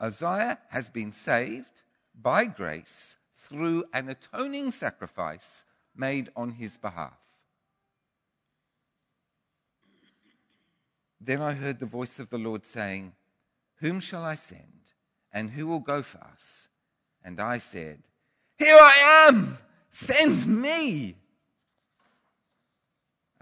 Isaiah 0.00 0.58
has 0.70 0.88
been 0.88 1.12
saved 1.12 1.82
by 2.20 2.46
grace 2.46 3.16
through 3.36 3.84
an 3.92 4.08
atoning 4.08 4.70
sacrifice 4.70 5.64
made 5.94 6.30
on 6.34 6.50
his 6.50 6.76
behalf. 6.76 7.18
Then 11.20 11.40
I 11.40 11.52
heard 11.52 11.78
the 11.78 11.86
voice 11.86 12.18
of 12.18 12.30
the 12.30 12.38
Lord 12.38 12.66
saying, 12.66 13.12
Whom 13.76 14.00
shall 14.00 14.24
I 14.24 14.34
send? 14.34 14.92
And 15.32 15.50
who 15.50 15.66
will 15.66 15.80
go 15.80 16.02
for 16.02 16.18
us? 16.18 16.68
And 17.24 17.40
I 17.40 17.58
said, 17.58 18.02
here 18.62 18.78
I 18.78 19.26
am. 19.28 19.58
Send 19.90 20.46
me. 20.46 21.16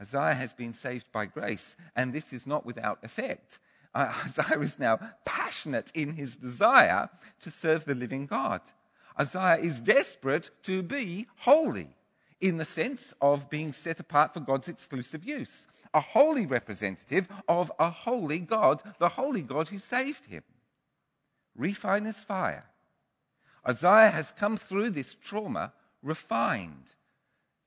Isaiah 0.00 0.32
has 0.32 0.54
been 0.54 0.72
saved 0.72 1.12
by 1.12 1.26
grace, 1.26 1.76
and 1.94 2.10
this 2.10 2.32
is 2.32 2.46
not 2.46 2.64
without 2.64 3.04
effect. 3.04 3.58
Uh, 3.94 4.12
Isaiah 4.24 4.60
is 4.60 4.78
now 4.78 4.98
passionate 5.24 5.90
in 5.94 6.14
his 6.14 6.36
desire 6.36 7.08
to 7.40 7.50
serve 7.50 7.84
the 7.84 7.94
living 7.94 8.26
God. 8.26 8.60
Isaiah 9.18 9.58
is 9.58 9.80
desperate 9.80 10.50
to 10.64 10.82
be 10.82 11.26
holy 11.38 11.88
in 12.40 12.56
the 12.56 12.64
sense 12.64 13.12
of 13.20 13.50
being 13.50 13.72
set 13.72 14.00
apart 14.00 14.32
for 14.32 14.40
God's 14.40 14.68
exclusive 14.68 15.24
use. 15.24 15.66
A 15.92 16.00
holy 16.00 16.46
representative 16.46 17.28
of 17.48 17.70
a 17.78 17.90
holy 17.90 18.38
God, 18.38 18.82
the 18.98 19.10
holy 19.10 19.42
God 19.42 19.68
who 19.68 19.78
saved 19.78 20.26
him. 20.26 20.42
Refine 21.54 22.06
as 22.06 22.22
fire. 22.22 22.64
Isaiah 23.68 24.10
has 24.10 24.32
come 24.32 24.56
through 24.56 24.90
this 24.90 25.14
trauma 25.14 25.72
refined, 26.02 26.94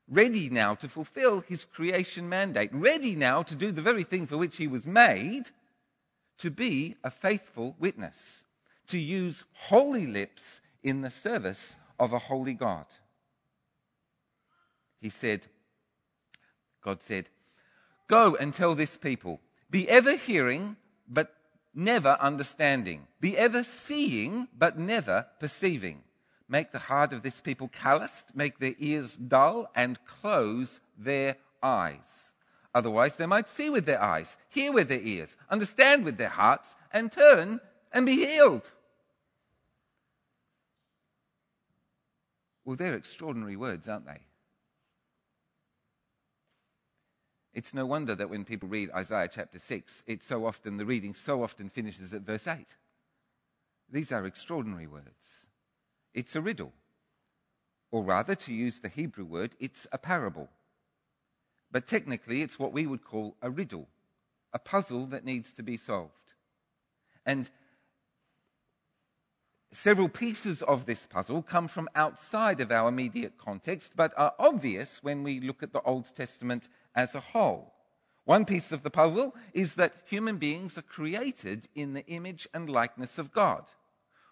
ready 0.09 0.49
now 0.49 0.73
to 0.75 0.89
fulfill 0.89 1.41
his 1.41 1.65
creation 1.65 2.27
mandate, 2.27 2.71
ready 2.73 3.15
now 3.15 3.43
to 3.43 3.55
do 3.55 3.71
the 3.71 3.81
very 3.81 4.03
thing 4.03 4.25
for 4.25 4.37
which 4.37 4.57
he 4.57 4.65
was 4.65 4.87
made 4.87 5.51
to 6.37 6.49
be 6.49 6.95
a 7.03 7.11
faithful 7.11 7.75
witness, 7.79 8.43
to 8.87 8.97
use 8.97 9.43
holy 9.53 10.07
lips 10.07 10.61
in 10.83 11.01
the 11.01 11.11
service 11.11 11.75
of 11.99 12.13
a 12.13 12.19
holy 12.19 12.53
God. 12.53 12.85
He 14.99 15.09
said, 15.09 15.47
God 16.81 17.01
said, 17.01 17.29
Go 18.07 18.35
and 18.35 18.53
tell 18.53 18.75
this 18.75 18.97
people, 18.97 19.39
be 19.69 19.89
ever 19.89 20.15
hearing, 20.15 20.75
but 21.07 21.33
never 21.73 22.17
understanding. 22.19 23.07
Be 23.19 23.37
ever 23.37 23.63
seeing, 23.63 24.47
but 24.57 24.77
never 24.77 25.27
perceiving. 25.39 26.03
Make 26.47 26.71
the 26.71 26.79
heart 26.79 27.13
of 27.13 27.23
this 27.23 27.39
people 27.39 27.69
calloused, 27.69 28.35
make 28.35 28.59
their 28.59 28.75
ears 28.77 29.15
dull, 29.15 29.71
and 29.75 29.97
close 30.05 30.81
their 30.97 31.37
eyes. 31.61 32.32
Otherwise, 32.73 33.15
they 33.15 33.25
might 33.25 33.47
see 33.47 33.69
with 33.69 33.85
their 33.85 34.01
eyes, 34.01 34.37
hear 34.49 34.71
with 34.71 34.89
their 34.89 35.01
ears, 35.01 35.37
understand 35.49 36.03
with 36.03 36.17
their 36.17 36.29
hearts, 36.29 36.75
and 36.91 37.11
turn 37.11 37.59
and 37.91 38.05
be 38.05 38.15
healed. 38.15 38.71
Well, 42.65 42.75
they're 42.75 42.95
extraordinary 42.95 43.55
words, 43.55 43.87
aren't 43.87 44.07
they? 44.07 44.21
It's 47.53 47.73
no 47.73 47.85
wonder 47.85 48.15
that 48.15 48.29
when 48.29 48.45
people 48.45 48.67
read 48.67 48.89
Isaiah 48.91 49.29
chapter 49.31 49.59
6, 49.59 50.03
it's 50.07 50.25
so 50.25 50.45
often, 50.45 50.77
the 50.77 50.85
reading 50.85 51.13
so 51.13 51.43
often 51.43 51.69
finishes 51.69 52.13
at 52.13 52.21
verse 52.21 52.47
8. 52.47 52.75
These 53.91 54.11
are 54.11 54.25
extraordinary 54.25 54.87
words. 54.87 55.47
It's 56.15 56.35
a 56.35 56.41
riddle. 56.41 56.73
Or 57.91 58.03
rather, 58.03 58.33
to 58.33 58.53
use 58.53 58.79
the 58.79 58.89
Hebrew 58.89 59.25
word, 59.25 59.55
it's 59.59 59.85
a 59.91 59.99
parable. 59.99 60.49
But 61.73 61.87
technically, 61.87 62.43
it's 62.43 62.59
what 62.59 62.71
we 62.71 62.85
would 62.85 63.03
call 63.03 63.35
a 63.41 63.49
riddle, 63.49 63.87
a 64.53 64.59
puzzle 64.59 65.07
that 65.07 65.25
needs 65.25 65.51
to 65.53 65.63
be 65.63 65.75
solved. 65.75 66.33
And 67.25 67.49
several 69.71 70.07
pieces 70.07 70.61
of 70.61 70.85
this 70.85 71.07
puzzle 71.07 71.41
come 71.41 71.67
from 71.67 71.89
outside 71.95 72.61
of 72.61 72.71
our 72.71 72.89
immediate 72.89 73.39
context, 73.39 73.93
but 73.95 74.13
are 74.15 74.35
obvious 74.37 75.01
when 75.01 75.23
we 75.23 75.39
look 75.39 75.63
at 75.63 75.73
the 75.73 75.81
Old 75.81 76.15
Testament 76.15 76.69
as 76.93 77.15
a 77.15 77.19
whole. 77.19 77.73
One 78.25 78.45
piece 78.45 78.71
of 78.71 78.83
the 78.83 78.91
puzzle 78.91 79.35
is 79.51 79.73
that 79.75 79.95
human 80.05 80.37
beings 80.37 80.77
are 80.77 80.83
created 80.83 81.67
in 81.73 81.93
the 81.93 82.05
image 82.05 82.47
and 82.53 82.69
likeness 82.69 83.17
of 83.17 83.33
God. 83.33 83.63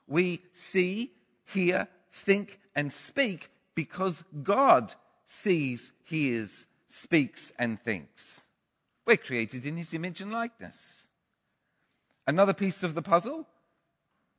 We 0.05 0.43
see, 0.53 1.13
hear, 1.43 1.87
think, 2.13 2.59
and 2.75 2.93
speak 2.93 3.49
because 3.73 4.23
God 4.43 4.93
sees, 5.25 5.91
hears, 6.03 6.67
speaks, 6.91 7.51
and 7.57 7.79
thinks. 7.79 8.45
We're 9.05 9.17
created 9.17 9.65
in 9.65 9.77
his 9.77 9.93
image 9.93 10.21
and 10.21 10.31
likeness. 10.31 11.07
Another 12.27 12.53
piece 12.53 12.83
of 12.83 12.93
the 12.93 13.01
puzzle 13.01 13.47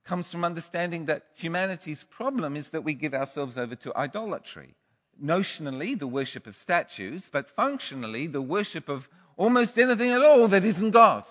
comes 0.05 0.31
from 0.31 0.45
understanding 0.45 1.07
that 1.07 1.27
humanity's 1.35 2.05
problem 2.05 2.57
is 2.57 2.71
that 2.71 2.85
we 2.85 2.95
give 2.95 3.15
ourselves 3.15 3.59
over 3.59 3.75
to 3.77 3.97
idolatry. 3.97 4.75
Notionally, 5.23 5.99
the 5.99 6.07
worship 6.07 6.47
of 6.47 6.57
statues, 6.57 7.29
but 7.31 7.49
functionally, 7.49 8.27
the 8.27 8.43
worship 8.43 8.89
of 8.89 9.09
almost 9.37 9.79
anything 9.79 10.11
at 10.11 10.23
all 10.23 10.49
that 10.49 10.65
isn't 10.65 10.91
God. 10.91 11.25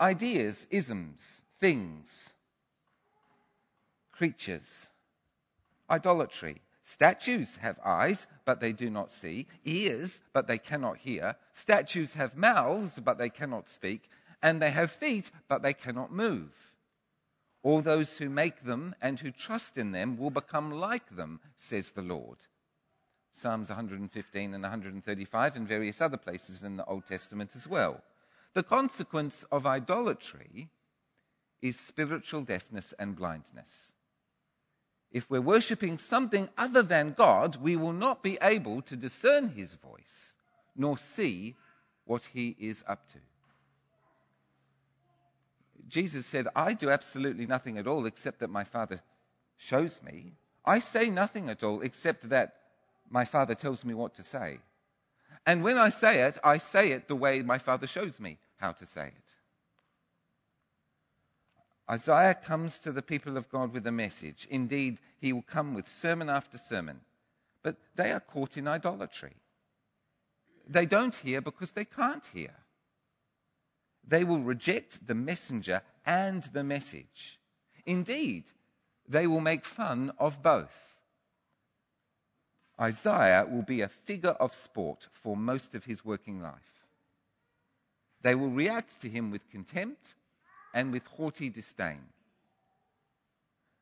Ideas, 0.00 0.66
isms, 0.70 1.42
things, 1.60 2.34
creatures. 4.10 4.88
Idolatry. 5.90 6.62
Statues 6.86 7.56
have 7.62 7.80
eyes, 7.82 8.26
but 8.44 8.60
they 8.60 8.74
do 8.74 8.90
not 8.90 9.10
see, 9.10 9.46
ears, 9.64 10.20
but 10.34 10.46
they 10.46 10.58
cannot 10.58 10.98
hear. 10.98 11.34
Statues 11.50 12.12
have 12.12 12.36
mouths, 12.36 13.00
but 13.02 13.16
they 13.16 13.30
cannot 13.30 13.70
speak, 13.70 14.10
and 14.42 14.60
they 14.60 14.70
have 14.70 14.90
feet, 14.90 15.30
but 15.48 15.62
they 15.62 15.72
cannot 15.72 16.12
move. 16.12 16.74
All 17.62 17.80
those 17.80 18.18
who 18.18 18.28
make 18.28 18.64
them 18.64 18.94
and 19.00 19.18
who 19.18 19.30
trust 19.30 19.78
in 19.78 19.92
them 19.92 20.18
will 20.18 20.28
become 20.28 20.70
like 20.70 21.16
them, 21.16 21.40
says 21.56 21.90
the 21.90 22.02
Lord. 22.02 22.36
Psalms 23.32 23.70
115 23.70 24.52
and 24.52 24.62
135, 24.62 25.56
and 25.56 25.66
various 25.66 26.02
other 26.02 26.18
places 26.18 26.62
in 26.62 26.76
the 26.76 26.84
Old 26.84 27.06
Testament 27.06 27.56
as 27.56 27.66
well. 27.66 28.02
The 28.52 28.62
consequence 28.62 29.46
of 29.50 29.66
idolatry 29.66 30.68
is 31.62 31.80
spiritual 31.80 32.42
deafness 32.42 32.92
and 32.98 33.16
blindness. 33.16 33.93
If 35.14 35.30
we're 35.30 35.40
worshipping 35.40 35.96
something 35.96 36.48
other 36.58 36.82
than 36.82 37.14
God, 37.16 37.62
we 37.62 37.76
will 37.76 37.92
not 37.92 38.20
be 38.20 38.36
able 38.42 38.82
to 38.82 38.96
discern 38.96 39.50
his 39.50 39.74
voice 39.74 40.34
nor 40.74 40.98
see 40.98 41.54
what 42.04 42.24
he 42.34 42.56
is 42.58 42.82
up 42.88 43.06
to. 43.12 43.18
Jesus 45.86 46.26
said, 46.26 46.48
I 46.56 46.74
do 46.74 46.90
absolutely 46.90 47.46
nothing 47.46 47.78
at 47.78 47.86
all 47.86 48.06
except 48.06 48.40
that 48.40 48.50
my 48.50 48.64
Father 48.64 49.02
shows 49.56 50.02
me. 50.02 50.32
I 50.64 50.80
say 50.80 51.08
nothing 51.08 51.48
at 51.48 51.62
all 51.62 51.80
except 51.82 52.28
that 52.30 52.56
my 53.08 53.24
Father 53.24 53.54
tells 53.54 53.84
me 53.84 53.94
what 53.94 54.14
to 54.14 54.24
say. 54.24 54.58
And 55.46 55.62
when 55.62 55.78
I 55.78 55.90
say 55.90 56.22
it, 56.22 56.38
I 56.42 56.58
say 56.58 56.90
it 56.90 57.06
the 57.06 57.14
way 57.14 57.40
my 57.42 57.58
Father 57.58 57.86
shows 57.86 58.18
me 58.18 58.38
how 58.56 58.72
to 58.72 58.84
say 58.84 59.08
it. 59.08 59.33
Isaiah 61.90 62.34
comes 62.34 62.78
to 62.78 62.92
the 62.92 63.02
people 63.02 63.36
of 63.36 63.50
God 63.50 63.72
with 63.72 63.86
a 63.86 63.92
message. 63.92 64.46
Indeed, 64.50 64.98
he 65.18 65.32
will 65.32 65.42
come 65.42 65.74
with 65.74 65.88
sermon 65.88 66.30
after 66.30 66.56
sermon. 66.56 67.00
But 67.62 67.76
they 67.94 68.10
are 68.10 68.20
caught 68.20 68.56
in 68.56 68.66
idolatry. 68.66 69.34
They 70.66 70.86
don't 70.86 71.14
hear 71.14 71.40
because 71.40 71.72
they 71.72 71.84
can't 71.84 72.26
hear. 72.32 72.54
They 74.06 74.24
will 74.24 74.40
reject 74.40 75.06
the 75.06 75.14
messenger 75.14 75.82
and 76.06 76.42
the 76.44 76.64
message. 76.64 77.38
Indeed, 77.84 78.44
they 79.06 79.26
will 79.26 79.40
make 79.40 79.64
fun 79.64 80.12
of 80.18 80.42
both. 80.42 80.96
Isaiah 82.80 83.46
will 83.48 83.62
be 83.62 83.82
a 83.82 83.88
figure 83.88 84.36
of 84.40 84.54
sport 84.54 85.06
for 85.12 85.36
most 85.36 85.74
of 85.74 85.84
his 85.84 86.04
working 86.04 86.42
life. 86.42 86.86
They 88.22 88.34
will 88.34 88.50
react 88.50 89.00
to 89.02 89.08
him 89.08 89.30
with 89.30 89.50
contempt 89.50 90.14
and 90.74 90.92
with 90.92 91.06
haughty 91.06 91.48
disdain. 91.48 92.00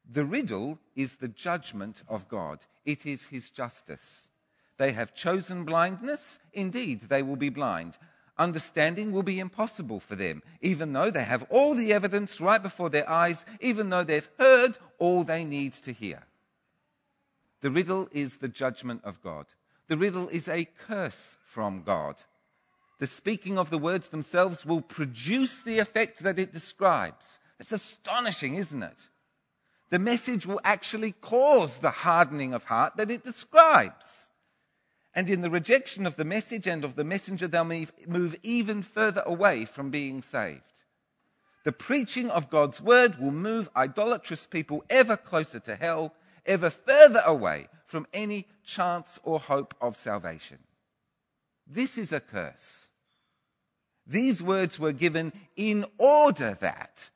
The 0.09 0.25
riddle 0.25 0.79
is 0.95 1.17
the 1.17 1.29
judgment 1.29 2.03
of 2.09 2.29
God, 2.29 2.67
it 2.85 3.07
is 3.07 3.29
his 3.29 3.51
justice. 3.51 4.29
They 4.77 4.93
have 4.93 5.15
chosen 5.15 5.65
blindness, 5.65 6.39
indeed, 6.53 7.03
they 7.09 7.23
will 7.23 7.37
be 7.37 7.49
blind. 7.49 7.99
Understanding 8.39 9.13
will 9.13 9.23
be 9.23 9.39
impossible 9.39 10.01
for 10.01 10.17
them, 10.17 10.43
even 10.61 10.93
though 10.93 11.11
they 11.11 11.25
have 11.25 11.47
all 11.51 11.75
the 11.75 11.93
evidence 11.93 12.41
right 12.41 12.63
before 12.63 12.91
their 12.91 13.09
eyes, 13.09 13.45
even 13.61 13.91
though 13.91 14.05
they've 14.05 14.29
heard 14.39 14.79
all 14.99 15.23
they 15.23 15.45
need 15.45 15.73
to 15.75 15.93
hear. 15.93 16.25
The 17.61 17.71
riddle 17.71 18.09
is 18.11 18.39
the 18.39 18.49
judgment 18.49 19.03
of 19.05 19.23
God. 19.23 19.47
The 19.87 19.97
riddle 19.97 20.29
is 20.29 20.49
a 20.49 20.65
curse 20.65 21.37
from 21.45 21.83
God 21.83 22.25
the 22.99 23.07
speaking 23.07 23.59
of 23.59 23.71
the 23.71 23.79
words 23.79 24.09
themselves 24.09 24.65
will 24.65 24.81
produce 24.81 25.63
the 25.63 25.79
effect 25.79 26.23
that 26.23 26.39
it 26.39 26.53
describes. 26.53 27.39
It's 27.59 27.73
astonishing, 27.73 28.57
isn't 28.57 28.83
it? 28.83 29.09
The 29.91 29.99
message 29.99 30.47
will 30.47 30.61
actually 30.65 31.13
cause 31.13 31.79
the 31.79 31.91
hardening 31.91 32.55
of 32.55 32.65
heart 32.65 32.97
that 32.97 33.11
it 33.11 33.25
describes. 33.25 34.31
And 35.15 35.29
in 35.29 35.43
the 35.43 35.51
rejection 35.51 36.07
of 36.07 36.17
the 36.17 36.25
message 36.25 36.67
and 36.67 36.85
of 36.85 36.97
the 36.97 37.05
messenger, 37.05 37.47
they'll 37.47 37.65
move 37.65 38.37
even 38.43 38.83
further 38.83 39.23
away 39.27 39.67
from 39.67 39.91
being 39.91 40.23
saved. 40.23 40.63
The 41.65 41.73
preaching 41.73 42.31
of 42.31 42.51
God's 42.51 42.81
word 42.81 43.21
will 43.21 43.31
move 43.31 43.69
idolatrous 43.77 44.47
people 44.47 44.85
ever 44.89 45.17
closer 45.17 45.61
to 45.61 45.77
hell, 45.77 46.15
ever 46.47 46.71
further 46.71 47.23
away 47.27 47.69
from 47.85 48.07
any 48.13 48.47
chance 48.65 49.21
or 49.23 49.39
hope 49.39 49.75
of 49.81 49.97
salvation. 49.97 50.59
This 51.73 51.97
is 51.97 52.13
a 52.13 52.21
curse. 52.21 52.91
These 54.07 54.43
words 54.43 54.79
were 54.79 54.93
given 54.93 55.33
in 55.57 55.87
order 55.97 56.57
that 56.61 57.09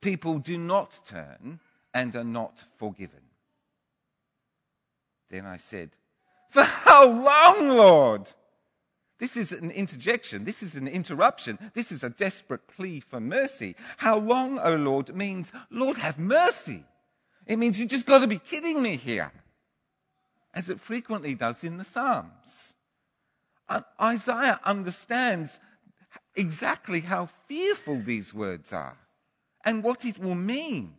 people 0.00 0.38
do 0.38 0.58
not 0.58 1.00
turn 1.06 1.60
and 1.94 2.14
are 2.14 2.24
not 2.24 2.64
forgiven. 2.76 3.20
Then 5.30 5.46
I 5.46 5.56
said, 5.56 5.90
For 6.50 6.62
how 6.62 7.06
long, 7.06 7.76
Lord? 7.76 8.28
This 9.18 9.36
is 9.36 9.52
an 9.52 9.70
interjection. 9.70 10.44
This 10.44 10.62
is 10.62 10.74
an 10.74 10.88
interruption. 10.88 11.58
This 11.74 11.92
is 11.92 12.02
a 12.02 12.10
desperate 12.10 12.66
plea 12.66 13.00
for 13.00 13.20
mercy. 13.20 13.76
How 13.96 14.18
long, 14.18 14.58
O 14.58 14.74
Lord, 14.74 15.14
means, 15.14 15.52
Lord, 15.70 15.96
have 15.98 16.18
mercy. 16.18 16.84
It 17.46 17.56
means 17.56 17.78
you've 17.78 17.88
just 17.88 18.06
got 18.06 18.18
to 18.18 18.26
be 18.26 18.38
kidding 18.38 18.82
me 18.82 18.96
here, 18.96 19.32
as 20.52 20.68
it 20.68 20.80
frequently 20.80 21.34
does 21.34 21.64
in 21.64 21.78
the 21.78 21.84
Psalms. 21.84 22.74
Isaiah 24.00 24.60
understands 24.64 25.60
exactly 26.34 27.00
how 27.00 27.26
fearful 27.46 28.00
these 28.00 28.34
words 28.34 28.72
are 28.72 28.98
and 29.64 29.82
what 29.82 30.04
it 30.04 30.18
will 30.18 30.34
mean. 30.34 30.94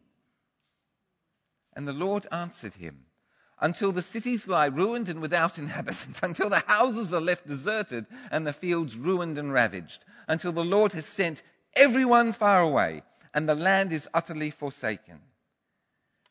And 1.75 1.87
the 1.87 1.93
Lord 1.93 2.27
answered 2.31 2.75
him, 2.75 3.05
Until 3.59 3.91
the 3.91 4.01
cities 4.01 4.47
lie 4.47 4.67
ruined 4.67 5.09
and 5.09 5.21
without 5.21 5.57
inhabitants, 5.63 6.19
until 6.21 6.49
the 6.49 6.63
houses 6.67 7.13
are 7.13 7.21
left 7.21 7.47
deserted 7.47 8.05
and 8.31 8.45
the 8.45 8.53
fields 8.53 8.95
ruined 8.95 9.37
and 9.37 9.51
ravaged, 9.51 10.05
until 10.27 10.51
the 10.51 10.63
Lord 10.63 10.93
has 10.93 11.05
sent 11.05 11.43
everyone 11.75 12.33
far 12.33 12.61
away 12.61 13.03
and 13.33 13.49
the 13.49 13.55
land 13.55 13.91
is 13.91 14.07
utterly 14.13 14.51
forsaken. 14.51 15.19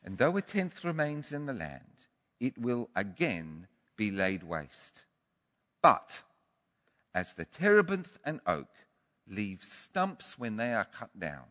And 0.04 0.18
though 0.18 0.36
a 0.36 0.42
tenth 0.42 0.84
remains 0.84 1.32
in 1.32 1.46
the 1.46 1.52
land, 1.52 2.06
it 2.40 2.58
will 2.58 2.90
again 2.94 3.68
be 3.96 4.10
laid 4.10 4.42
waste. 4.42 5.04
But 5.82 6.22
as 7.14 7.34
the 7.34 7.44
terebinth 7.44 8.18
and 8.24 8.40
oak 8.46 8.68
leave 9.28 9.62
stumps 9.62 10.38
when 10.38 10.56
they 10.56 10.72
are 10.72 10.84
cut 10.84 11.18
down. 11.18 11.44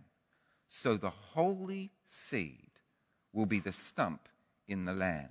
So 0.68 0.96
the 0.96 1.10
holy 1.10 1.92
seed 2.10 2.72
will 3.34 3.46
be 3.46 3.60
the 3.60 3.74
stump 3.74 4.28
in 4.68 4.86
the 4.86 4.94
land. 4.94 5.30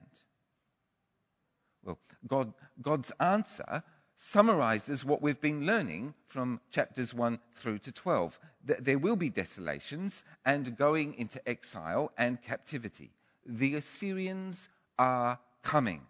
Well, 1.83 1.99
God, 2.27 2.53
God's 2.81 3.13
answer 3.19 3.83
summarizes 4.17 5.03
what 5.03 5.23
we've 5.23 5.41
been 5.41 5.65
learning 5.65 6.13
from 6.27 6.61
chapters 6.71 7.15
1 7.15 7.39
through 7.55 7.79
to 7.79 7.91
12. 7.91 8.39
that 8.67 8.85
There 8.85 8.99
will 8.99 9.17
be 9.17 9.31
desolations 9.31 10.23
and 10.45 10.77
going 10.77 11.15
into 11.15 11.47
exile 11.49 12.13
and 12.19 12.43
captivity. 12.43 13.13
The 13.47 13.77
Assyrians 13.77 14.69
are 14.99 15.39
coming, 15.63 16.03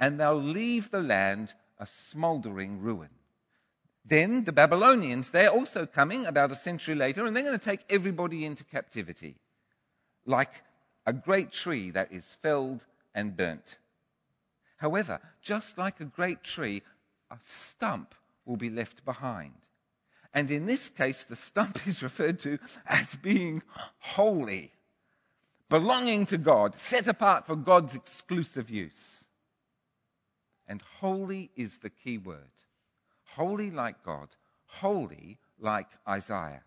and 0.00 0.18
they'll 0.18 0.34
leave 0.34 0.90
the 0.90 1.02
land 1.02 1.54
a 1.82 1.86
smoldering 1.86 2.80
ruin. 2.80 3.08
Then 4.04 4.44
the 4.44 4.52
Babylonians, 4.52 5.30
they're 5.30 5.50
also 5.50 5.84
coming 5.84 6.26
about 6.26 6.52
a 6.52 6.54
century 6.54 6.94
later, 6.94 7.26
and 7.26 7.36
they're 7.36 7.42
going 7.42 7.58
to 7.58 7.64
take 7.64 7.84
everybody 7.90 8.44
into 8.44 8.62
captivity, 8.62 9.34
like 10.24 10.62
a 11.04 11.12
great 11.12 11.50
tree 11.50 11.90
that 11.90 12.12
is 12.12 12.36
felled 12.40 12.84
and 13.16 13.36
burnt. 13.36 13.78
However, 14.76 15.18
just 15.42 15.76
like 15.76 16.00
a 16.00 16.04
great 16.04 16.44
tree, 16.44 16.82
a 17.32 17.38
stump 17.42 18.14
will 18.46 18.56
be 18.56 18.70
left 18.70 19.04
behind. 19.04 19.54
And 20.32 20.52
in 20.52 20.66
this 20.66 20.88
case, 20.88 21.24
the 21.24 21.36
stump 21.36 21.84
is 21.86 22.02
referred 22.02 22.38
to 22.40 22.58
as 22.86 23.16
being 23.16 23.62
holy, 23.98 24.70
belonging 25.68 26.26
to 26.26 26.38
God, 26.38 26.80
set 26.80 27.08
apart 27.08 27.46
for 27.46 27.56
God's 27.56 27.96
exclusive 27.96 28.70
use. 28.70 29.21
And 30.72 30.80
holy 31.00 31.50
is 31.54 31.80
the 31.80 31.90
key 31.90 32.16
word. 32.16 32.56
Holy 33.36 33.70
like 33.70 34.02
God, 34.02 34.28
holy 34.64 35.36
like 35.60 35.88
Isaiah. 36.08 36.62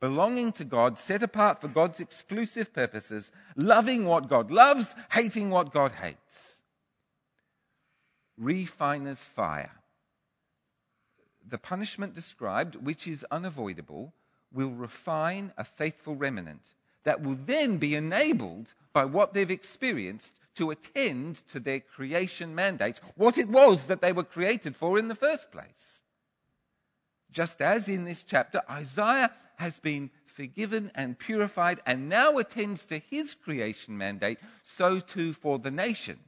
Belonging 0.00 0.50
to 0.54 0.64
God, 0.64 0.98
set 0.98 1.22
apart 1.22 1.60
for 1.60 1.68
God's 1.68 2.00
exclusive 2.00 2.72
purposes, 2.72 3.30
loving 3.54 4.04
what 4.04 4.28
God 4.28 4.50
loves, 4.50 4.96
hating 5.12 5.50
what 5.50 5.72
God 5.72 5.92
hates. 5.92 6.60
Refiner's 8.36 9.22
fire 9.22 9.70
the 11.48 11.58
punishment 11.58 12.16
described, 12.16 12.74
which 12.74 13.06
is 13.06 13.24
unavoidable, 13.30 14.12
will 14.52 14.70
refine 14.70 15.52
a 15.56 15.62
faithful 15.62 16.16
remnant 16.16 16.74
that 17.04 17.22
will 17.22 17.38
then 17.46 17.76
be 17.76 17.94
enabled 17.94 18.74
by 18.92 19.04
what 19.04 19.34
they've 19.34 19.52
experienced 19.52 20.40
to 20.56 20.70
attend 20.70 21.36
to 21.48 21.60
their 21.60 21.80
creation 21.80 22.54
mandate, 22.54 23.00
what 23.14 23.38
it 23.38 23.48
was 23.48 23.86
that 23.86 24.00
they 24.00 24.12
were 24.12 24.24
created 24.24 24.74
for 24.76 24.98
in 24.98 25.08
the 25.08 25.14
first 25.14 25.52
place. 25.52 26.02
Just 27.30 27.60
as 27.60 27.88
in 27.88 28.04
this 28.04 28.22
chapter, 28.22 28.62
Isaiah 28.70 29.30
has 29.56 29.78
been 29.78 30.10
forgiven 30.24 30.90
and 30.94 31.18
purified 31.18 31.80
and 31.86 32.08
now 32.08 32.38
attends 32.38 32.84
to 32.86 32.98
his 32.98 33.34
creation 33.34 33.96
mandate, 33.96 34.38
so 34.62 35.00
too 35.00 35.32
for 35.32 35.58
the 35.58 35.70
nation. 35.70 36.18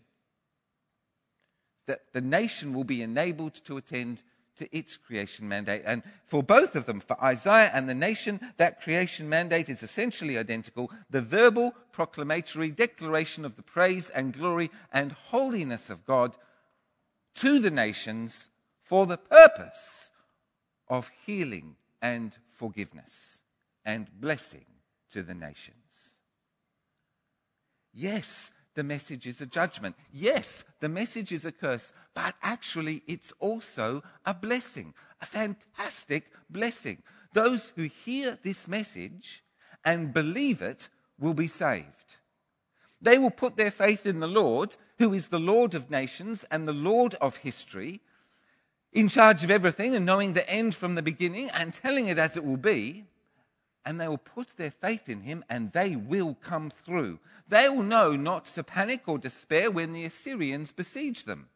That 1.87 2.01
the 2.13 2.21
nation 2.21 2.75
will 2.75 2.85
be 2.85 3.03
enabled 3.03 3.55
to 3.65 3.77
attend 3.77 4.23
to 4.59 4.77
its 4.77 4.97
creation 4.97 5.49
mandate. 5.49 5.83
And 5.85 6.03
for 6.27 6.43
both 6.43 6.77
of 6.77 6.87
them, 6.87 7.01
for 7.01 7.23
Isaiah 7.23 7.71
and 7.73 7.89
the 7.89 7.95
nation, 7.95 8.41
that 8.57 8.81
creation 8.81 9.29
mandate 9.29 9.69
is 9.69 9.83
essentially 9.83 10.39
identical 10.39 10.91
the 11.11 11.23
verbal, 11.23 11.73
proclamatory 11.93 12.71
declaration 12.71 13.45
of 13.45 13.57
the 13.57 13.63
praise 13.63 14.11
and 14.11 14.33
glory 14.33 14.71
and 14.93 15.13
holiness 15.13 15.91
of 15.91 16.05
God 16.05 16.37
to 17.37 17.59
the 17.59 17.71
nations 17.71 18.51
for 18.83 19.07
the 19.07 19.19
purpose 19.19 20.11
of 20.89 21.11
healing 21.27 21.77
and 22.01 22.37
forgiveness 22.51 23.41
and 23.85 24.09
blessing 24.21 24.65
to 25.13 25.23
the 25.23 25.35
nations. 25.35 25.75
Yes, 27.95 28.53
the 28.79 28.85
message 28.85 29.27
is 29.27 29.41
a 29.41 29.47
judgment. 29.47 29.97
Yes, 30.13 30.63
the 30.79 30.89
message 30.89 31.33
is 31.33 31.45
a 31.45 31.51
curse, 31.51 31.93
but 32.15 32.37
actually 32.45 33.03
it's 33.09 33.33
also 33.41 34.05
a 34.25 34.33
blessing, 34.33 34.95
a 35.21 35.27
fantastic 35.27 36.31
blessing. 36.49 37.03
Those 37.33 37.73
who 37.75 37.83
hear 37.83 38.39
this 38.41 38.69
message 38.69 39.43
and 39.85 40.15
believe 40.15 40.63
it 40.63 40.89
will 41.19 41.35
be 41.35 41.49
saved. 41.49 42.15
They 43.03 43.19
will 43.19 43.33
put 43.33 43.57
their 43.57 43.73
faith 43.73 44.07
in 44.07 44.21
the 44.21 44.29
Lord, 44.29 44.77
who 44.99 45.13
is 45.13 45.27
the 45.27 45.41
Lord 45.41 45.75
of 45.75 45.91
nations 45.91 46.45
and 46.49 46.69
the 46.69 46.73
Lord 46.73 47.17
of 47.17 47.39
history, 47.39 48.01
in 48.93 49.09
charge 49.09 49.43
of 49.43 49.51
everything 49.51 49.97
and 49.97 50.07
knowing 50.07 50.35
the 50.35 50.49
end 50.49 50.77
from 50.77 50.95
the 50.95 51.03
beginning 51.03 51.51
and 51.53 51.75
telling 51.75 52.07
it 52.07 52.19
as 52.19 52.37
it 52.37 52.45
will 52.45 52.57
be 52.57 53.07
and 53.89 53.99
they 53.99 54.07
will 54.07 54.19
put 54.19 54.55
their 54.59 54.71
faith 54.71 55.09
in 55.09 55.23
him 55.23 55.43
and 55.49 55.73
they 55.73 55.97
will 55.97 56.37
come 56.43 56.69
through. 56.69 57.19
They 57.49 57.71
will 57.71 57.83
know 57.83 58.17
not 58.17 58.45
to 58.45 58.63
panic 58.63 59.05
or 59.07 59.17
despair 59.17 59.71
when 59.71 59.95
the 59.95 60.05
Assyrians 60.05 60.73
besiege 60.73 61.25
them. 61.25 61.49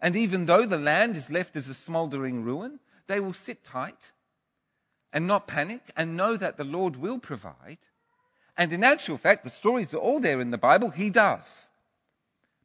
And 0.00 0.14
even 0.14 0.46
though 0.46 0.66
the 0.66 0.78
land 0.78 1.16
is 1.16 1.32
left 1.32 1.56
as 1.56 1.66
a 1.66 1.74
smoldering 1.74 2.44
ruin, 2.44 2.78
they 3.08 3.18
will 3.18 3.32
sit 3.32 3.64
tight 3.64 4.12
and 5.12 5.26
not 5.26 5.48
panic 5.48 5.90
and 5.96 6.16
know 6.16 6.36
that 6.36 6.56
the 6.56 6.62
Lord 6.62 6.94
will 6.94 7.18
provide. 7.18 7.78
And 8.56 8.72
in 8.72 8.84
actual 8.84 9.16
fact, 9.16 9.42
the 9.42 9.50
stories 9.50 9.92
are 9.92 9.96
all 9.96 10.20
there 10.20 10.40
in 10.40 10.52
the 10.52 10.58
Bible. 10.58 10.90
He 10.90 11.10
does. 11.10 11.70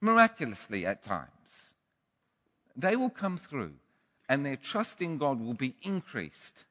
Miraculously 0.01 0.85
at 0.85 1.01
times. 1.01 1.73
They 2.77 2.95
will 2.95 3.09
come 3.09 3.37
through 3.37 3.73
and 4.29 4.45
their 4.45 4.55
trust 4.55 5.01
in 5.01 5.17
God 5.17 5.41
will 5.41 5.55
be 5.55 5.73
increased 5.81 6.65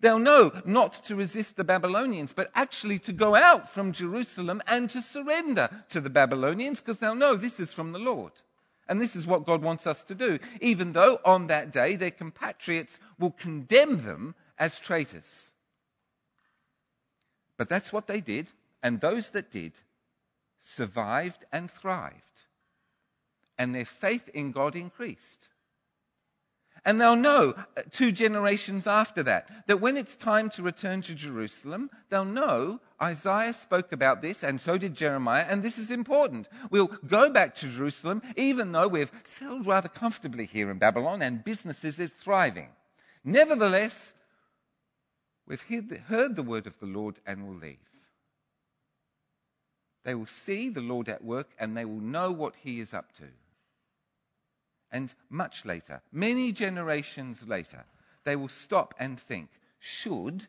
They'll 0.00 0.18
know 0.18 0.52
not 0.64 0.92
to 1.04 1.16
resist 1.16 1.56
the 1.56 1.64
Babylonians, 1.64 2.32
but 2.32 2.50
actually 2.54 2.98
to 3.00 3.12
go 3.12 3.34
out 3.34 3.70
from 3.70 3.92
Jerusalem 3.92 4.62
and 4.66 4.90
to 4.90 5.00
surrender 5.00 5.68
to 5.90 6.00
the 6.00 6.10
Babylonians 6.10 6.80
because 6.80 6.98
they'll 6.98 7.14
know 7.14 7.34
this 7.34 7.60
is 7.60 7.72
from 7.72 7.92
the 7.92 7.98
Lord. 7.98 8.32
And 8.88 9.00
this 9.00 9.16
is 9.16 9.26
what 9.26 9.46
God 9.46 9.62
wants 9.62 9.86
us 9.86 10.02
to 10.04 10.14
do, 10.14 10.38
even 10.60 10.92
though 10.92 11.18
on 11.24 11.48
that 11.48 11.72
day 11.72 11.96
their 11.96 12.10
compatriots 12.10 12.98
will 13.18 13.32
condemn 13.32 14.04
them 14.04 14.34
as 14.58 14.78
traitors. 14.78 15.50
But 17.56 17.68
that's 17.68 17.92
what 17.92 18.06
they 18.06 18.20
did, 18.20 18.48
and 18.82 19.00
those 19.00 19.30
that 19.30 19.50
did 19.50 19.72
survived 20.62 21.44
and 21.52 21.70
thrived, 21.70 22.42
and 23.58 23.74
their 23.74 23.84
faith 23.84 24.28
in 24.34 24.52
God 24.52 24.76
increased. 24.76 25.48
And 26.86 27.00
they'll 27.00 27.16
know 27.16 27.52
uh, 27.76 27.82
two 27.90 28.12
generations 28.12 28.86
after 28.86 29.24
that 29.24 29.66
that 29.66 29.80
when 29.80 29.96
it's 29.96 30.14
time 30.14 30.48
to 30.50 30.62
return 30.62 31.02
to 31.02 31.14
Jerusalem, 31.14 31.90
they'll 32.10 32.24
know 32.24 32.80
Isaiah 33.02 33.52
spoke 33.52 33.90
about 33.90 34.22
this, 34.22 34.44
and 34.44 34.60
so 34.60 34.78
did 34.78 34.94
Jeremiah, 34.94 35.44
and 35.48 35.64
this 35.64 35.78
is 35.78 35.90
important. 35.90 36.48
We'll 36.70 36.86
go 36.86 37.28
back 37.28 37.56
to 37.56 37.68
Jerusalem, 37.68 38.22
even 38.36 38.70
though 38.70 38.86
we've 38.86 39.10
settled 39.24 39.66
rather 39.66 39.88
comfortably 39.88 40.46
here 40.46 40.70
in 40.70 40.78
Babylon 40.78 41.22
and 41.22 41.44
businesses 41.44 41.98
is 41.98 42.12
thriving. 42.12 42.68
Nevertheless, 43.24 44.14
we've 45.44 45.64
heard 46.06 46.36
the 46.36 46.42
word 46.44 46.68
of 46.68 46.78
the 46.78 46.86
Lord 46.86 47.18
and 47.26 47.48
will 47.48 47.56
leave. 47.56 47.78
They 50.04 50.14
will 50.14 50.26
see 50.26 50.68
the 50.68 50.80
Lord 50.80 51.08
at 51.08 51.24
work 51.24 51.50
and 51.58 51.76
they 51.76 51.84
will 51.84 52.00
know 52.00 52.30
what 52.30 52.54
he 52.62 52.78
is 52.78 52.94
up 52.94 53.12
to. 53.16 53.24
And 54.96 55.12
much 55.28 55.66
later, 55.66 56.00
many 56.10 56.52
generations 56.52 57.46
later, 57.46 57.84
they 58.24 58.34
will 58.34 58.48
stop 58.48 58.94
and 58.98 59.20
think 59.20 59.50
should 59.78 60.46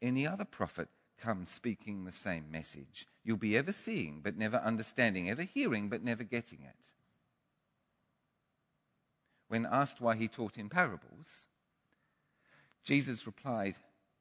any 0.00 0.26
other 0.26 0.46
prophet 0.46 0.88
come 1.18 1.44
speaking 1.44 2.04
the 2.04 2.10
same 2.10 2.50
message? 2.50 3.06
You'll 3.24 3.36
be 3.36 3.58
ever 3.58 3.72
seeing 3.72 4.20
but 4.22 4.38
never 4.38 4.56
understanding, 4.56 5.28
ever 5.28 5.42
hearing 5.42 5.90
but 5.90 6.02
never 6.02 6.24
getting 6.24 6.60
it. 6.62 6.92
When 9.48 9.66
asked 9.66 10.00
why 10.00 10.16
he 10.16 10.28
taught 10.28 10.56
in 10.56 10.70
parables, 10.70 11.44
Jesus 12.82 13.26
replied 13.26 13.74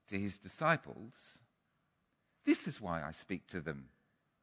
to 0.09 0.19
his 0.19 0.37
disciples, 0.37 1.39
This 2.43 2.67
is 2.67 2.81
why 2.81 3.01
I 3.01 3.13
speak 3.13 3.47
to 3.47 3.61
them 3.61 3.85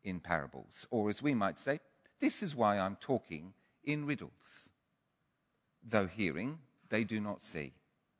in 0.02 0.18
parables. 0.18 0.86
Or 0.90 1.10
as 1.10 1.20
we 1.20 1.34
might 1.34 1.60
say, 1.60 1.80
this 2.20 2.42
is 2.42 2.54
why 2.54 2.78
I'm 2.78 2.96
talking 2.96 3.52
in 3.84 4.06
riddles. 4.06 4.70
Though 5.88 6.06
hearing, 6.08 6.58
they 6.88 7.04
do 7.04 7.20
not 7.20 7.42
see. 7.42 7.72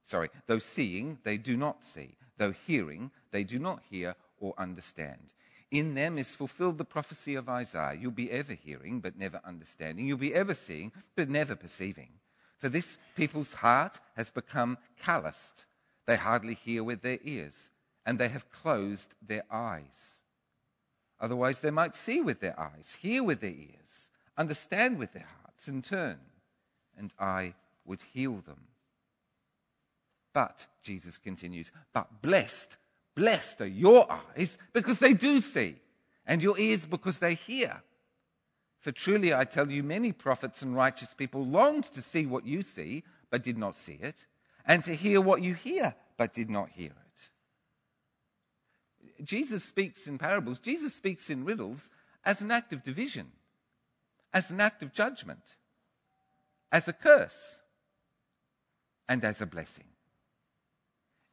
Sorry, 0.03 0.31
though 0.47 0.61
seeing, 0.61 1.19
they 1.25 1.37
do 1.37 1.57
not 1.57 1.83
see. 1.83 2.17
Though 2.39 2.53
hearing, 2.53 3.11
they 3.33 3.43
do 3.43 3.59
not 3.59 3.83
hear 3.91 4.15
or 4.39 4.55
understand. 4.57 5.33
In 5.73 5.95
them 5.95 6.17
is 6.17 6.35
fulfilled 6.35 6.79
the 6.79 6.85
prophecy 6.85 7.35
of 7.35 7.49
Isaiah. 7.49 7.99
You'll 8.01 8.13
be 8.13 8.31
ever 8.31 8.53
hearing, 8.53 9.01
but 9.01 9.19
never 9.19 9.41
understanding. 9.45 10.07
You'll 10.07 10.19
be 10.19 10.35
ever 10.35 10.55
seeing, 10.55 10.93
but 11.17 11.29
never 11.29 11.57
perceiving. 11.57 12.11
For 12.59 12.69
this 12.69 12.99
people's 13.17 13.55
heart 13.55 13.99
has 14.15 14.31
become 14.31 14.79
calloused. 15.03 15.67
They 16.07 16.17
hardly 16.17 16.55
hear 16.55 16.85
with 16.85 17.03
their 17.03 17.19
ears, 17.25 17.71
and 18.05 18.19
they 18.19 18.29
have 18.29 18.51
closed 18.51 19.13
their 19.21 19.43
eyes. 19.51 20.21
Otherwise, 21.19 21.61
they 21.61 21.73
might 21.73 21.97
see 21.97 22.21
with 22.21 22.41
their 22.41 22.59
eyes, 22.61 22.99
hear 23.01 23.25
with 23.25 23.41
their 23.41 23.51
ears, 23.51 24.11
understand 24.37 24.99
with 24.99 25.13
their 25.13 25.27
hearts, 25.43 25.67
and 25.67 25.83
turn 25.83 26.21
and 26.97 27.13
I 27.19 27.55
would 27.85 28.03
heal 28.13 28.43
them. 28.47 28.61
But, 30.33 30.67
Jesus 30.83 31.19
continues, 31.19 31.71
but 31.95 32.21
blessed, 32.21 32.77
blessed 33.15 33.61
are 33.63 33.67
your 33.67 34.07
eyes 34.37 34.59
because 34.73 34.99
they 34.99 35.15
do 35.15 35.41
see, 35.41 35.77
and 36.27 36.43
your 36.43 36.59
ears 36.59 36.85
because 36.85 37.19
they 37.19 37.35
hear. 37.35 37.83
For 38.81 38.93
truly 38.93 39.33
I 39.33 39.45
tell 39.45 39.71
you, 39.71 39.83
many 39.83 40.13
prophets 40.13 40.63
and 40.63 40.77
righteous 40.77 41.15
people 41.15 41.45
longed 41.45 41.85
to 41.85 42.03
see 42.03 42.27
what 42.27 42.47
you 42.47 42.63
see, 42.63 43.03
but 43.31 43.43
did 43.43 43.57
not 43.57 43.77
see 43.77 43.99
it, 44.01 44.27
and 44.67 44.85
to 44.85 44.95
hear 44.95 45.21
what 45.21 45.43
you 45.43 45.55
hear, 45.55 45.95
but 46.17 46.35
did 46.35 46.51
not 46.51 46.69
hear 46.71 46.91
it. 46.91 47.31
Jesus 49.25 49.65
speaks 49.65 50.07
in 50.07 50.19
parables, 50.19 50.59
Jesus 50.59 50.95
speaks 50.95 51.31
in 51.31 51.45
riddles 51.45 51.91
as 52.25 52.43
an 52.43 52.51
act 52.51 52.73
of 52.75 52.83
division, 52.83 53.33
as 54.35 54.51
an 54.51 54.61
act 54.61 54.83
of 54.83 54.93
judgment 54.93 55.57
as 56.73 56.89
a 56.89 56.93
curse 56.93 57.61
and 59.09 59.25
as 59.25 59.41
a 59.41 59.47
blessing. 59.47 59.87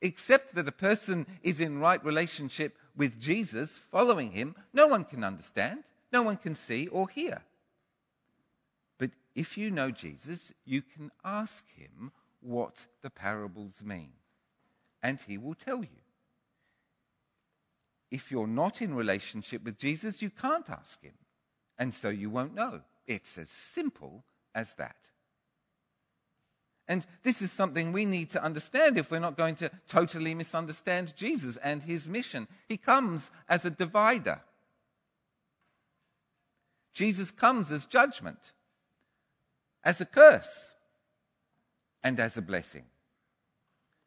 except 0.03 0.53
that 0.53 0.67
a 0.67 0.71
person 0.71 1.25
is 1.41 1.59
in 1.59 1.79
right 1.79 2.03
relationship 2.05 2.77
with 2.95 3.19
Jesus, 3.19 3.77
following 3.77 4.31
him, 4.31 4.53
no 4.73 4.85
one 4.85 5.05
can 5.05 5.23
understand, 5.23 5.83
no 6.11 6.21
one 6.21 6.37
can 6.37 6.53
see 6.53 6.87
or 6.87 7.09
hear. 7.09 7.41
But 8.99 9.11
if 9.33 9.57
you 9.57 9.71
know 9.71 9.89
Jesus, 9.89 10.53
you 10.65 10.81
can 10.81 11.09
ask 11.23 11.65
him 11.75 12.11
what 12.41 12.85
the 13.01 13.09
parables 13.09 13.81
mean, 13.83 14.11
and 15.01 15.19
he 15.21 15.37
will 15.37 15.55
tell 15.55 15.79
you. 15.79 16.03
If 18.11 18.29
you're 18.29 18.45
not 18.45 18.81
in 18.81 18.93
relationship 18.93 19.63
with 19.63 19.79
Jesus, 19.79 20.21
you 20.21 20.29
can't 20.29 20.69
ask 20.69 21.01
him, 21.01 21.13
and 21.79 21.93
so 21.93 22.09
you 22.09 22.29
won't 22.29 22.53
know. 22.53 22.81
It's 23.07 23.37
as 23.37 23.49
simple 23.49 24.25
as 24.53 24.73
that. 24.75 25.07
And 26.87 27.05
this 27.23 27.41
is 27.41 27.51
something 27.51 27.91
we 27.91 28.05
need 28.05 28.29
to 28.31 28.43
understand 28.43 28.97
if 28.97 29.09
we're 29.09 29.19
not 29.19 29.37
going 29.37 29.55
to 29.55 29.71
totally 29.87 30.35
misunderstand 30.35 31.15
Jesus 31.15 31.57
and 31.57 31.83
his 31.83 32.09
mission. 32.09 32.47
He 32.67 32.77
comes 32.77 33.31
as 33.47 33.63
a 33.63 33.69
divider. 33.69 34.41
Jesus 36.93 37.31
comes 37.31 37.71
as 37.71 37.85
judgment, 37.85 38.51
as 39.83 40.01
a 40.01 40.05
curse, 40.05 40.73
and 42.03 42.19
as 42.19 42.37
a 42.37 42.41
blessing. 42.41 42.83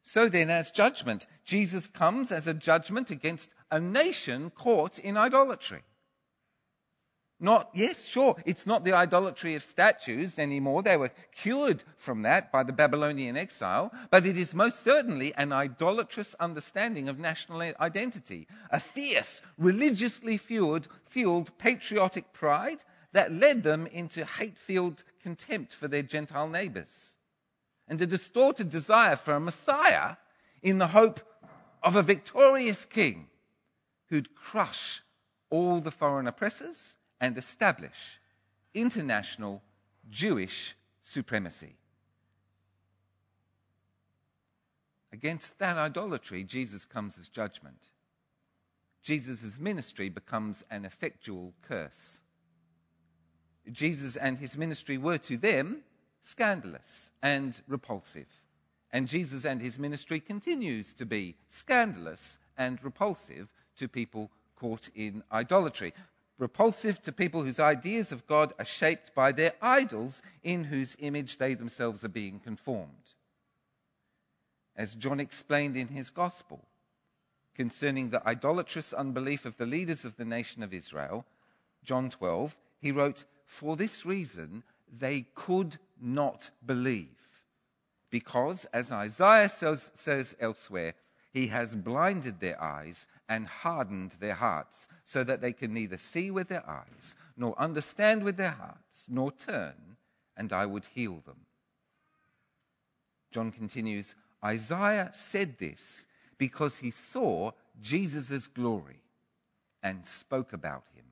So 0.03 0.29
then, 0.29 0.49
as 0.49 0.71
judgment, 0.71 1.25
Jesus 1.43 1.87
comes 1.87 2.31
as 2.31 2.47
a 2.47 2.53
judgment 2.53 3.11
against 3.11 3.49
a 3.69 3.79
nation 3.79 4.51
caught 4.51 4.99
in 4.99 5.17
idolatry. 5.17 5.81
Not, 7.39 7.69
yes, 7.75 8.07
sure, 8.07 8.35
it's 8.47 8.65
not 8.65 8.83
the 8.83 8.93
idolatry 8.93 9.53
of 9.53 9.61
statues 9.61 10.39
anymore. 10.39 10.81
They 10.81 10.97
were 10.97 11.11
cured 11.35 11.83
from 11.95 12.23
that 12.23 12.51
by 12.51 12.63
the 12.63 12.73
Babylonian 12.73 13.37
exile, 13.37 13.91
but 14.09 14.25
it 14.25 14.37
is 14.37 14.55
most 14.55 14.83
certainly 14.83 15.35
an 15.35 15.53
idolatrous 15.53 16.33
understanding 16.39 17.07
of 17.07 17.19
national 17.19 17.61
identity, 17.79 18.47
a 18.71 18.79
fierce, 18.79 19.43
religiously 19.55 20.37
fueled, 20.37 20.87
fueled 21.05 21.55
patriotic 21.59 22.33
pride 22.33 22.83
that 23.13 23.31
led 23.31 23.61
them 23.61 23.85
into 23.85 24.25
hate 24.25 24.57
filled 24.57 25.03
contempt 25.21 25.73
for 25.73 25.87
their 25.87 26.03
Gentile 26.03 26.49
neighbors, 26.49 27.17
and 27.87 28.01
a 28.01 28.07
distorted 28.07 28.69
desire 28.69 29.15
for 29.15 29.35
a 29.35 29.39
Messiah 29.39 30.15
in 30.63 30.79
the 30.79 30.87
hope 30.87 31.19
of 31.83 31.95
a 31.95 32.01
victorious 32.01 32.83
king 32.83 33.27
who'd 34.09 34.33
crush 34.33 35.03
all 35.51 35.79
the 35.79 35.91
foreign 35.91 36.27
oppressors 36.27 36.97
and 37.19 37.37
establish 37.37 38.19
international 38.73 39.61
Jewish 40.09 40.75
supremacy. 41.01 41.75
Against 45.11 45.57
that 45.59 45.77
idolatry, 45.77 46.43
Jesus 46.43 46.85
comes 46.85 47.17
as 47.17 47.29
judgment. 47.29 47.87
Jesus' 49.01 49.57
ministry 49.57 50.09
becomes 50.09 50.63
an 50.69 50.85
effectual 50.85 51.53
curse. 51.61 52.19
Jesus 53.71 54.15
and 54.15 54.37
his 54.37 54.57
ministry 54.57 54.97
were 54.97 55.17
to 55.19 55.37
them 55.37 55.83
scandalous 56.21 57.11
and 57.21 57.61
repulsive. 57.67 58.27
And 58.91 59.07
Jesus 59.07 59.45
and 59.45 59.61
his 59.61 59.79
ministry 59.79 60.19
continues 60.19 60.93
to 60.93 61.05
be 61.05 61.35
scandalous 61.47 62.37
and 62.57 62.83
repulsive 62.83 63.47
to 63.77 63.87
people 63.87 64.29
caught 64.55 64.89
in 64.95 65.23
idolatry 65.31 65.93
repulsive 66.37 67.01
to 67.01 67.11
people 67.11 67.43
whose 67.43 67.59
ideas 67.59 68.11
of 68.11 68.27
God 68.27 68.53
are 68.59 68.65
shaped 68.65 69.13
by 69.15 69.31
their 69.31 69.53
idols 69.61 70.21
in 70.43 70.65
whose 70.65 70.95
image 70.99 71.37
they 71.37 71.53
themselves 71.53 72.03
are 72.03 72.09
being 72.09 72.39
conformed. 72.39 73.13
As 74.75 74.93
John 74.93 75.19
explained 75.19 75.75
in 75.75 75.87
his 75.87 76.09
gospel 76.09 76.65
concerning 77.55 78.09
the 78.09 78.25
idolatrous 78.27 78.93
unbelief 78.93 79.45
of 79.45 79.57
the 79.57 79.65
leaders 79.65 80.05
of 80.05 80.17
the 80.17 80.25
nation 80.25 80.61
of 80.61 80.73
Israel, 80.73 81.25
John 81.83 82.09
12, 82.09 82.55
he 82.79 82.91
wrote, 82.91 83.23
For 83.45 83.75
this 83.75 84.05
reason 84.05 84.63
they 84.95 85.25
could 85.33 85.77
not 85.99 86.51
believe. 86.63 87.07
Because, 88.11 88.65
as 88.65 88.91
Isaiah 88.91 89.49
says, 89.49 89.89
says 89.95 90.35
elsewhere, 90.39 90.93
he 91.33 91.47
has 91.47 91.75
blinded 91.75 92.39
their 92.39 92.61
eyes 92.61 93.07
and 93.29 93.47
hardened 93.47 94.15
their 94.19 94.35
hearts, 94.35 94.87
so 95.03 95.23
that 95.23 95.41
they 95.41 95.53
can 95.53 95.73
neither 95.73 95.97
see 95.97 96.31
with 96.31 96.47
their 96.47 96.67
eyes, 96.69 97.15
nor 97.35 97.59
understand 97.59 98.23
with 98.23 98.37
their 98.37 98.51
hearts, 98.51 99.07
nor 99.09 99.31
turn, 99.31 99.97
and 100.35 100.53
I 100.53 100.65
would 100.65 100.85
heal 100.93 101.21
them. 101.25 101.45
John 103.31 103.51
continues 103.51 104.15
Isaiah 104.43 105.11
said 105.13 105.57
this 105.57 106.05
because 106.37 106.77
he 106.77 106.91
saw 106.91 107.51
Jesus' 107.81 108.47
glory 108.47 109.01
and 109.83 110.05
spoke 110.05 110.53
about 110.53 110.83
him. 110.95 111.05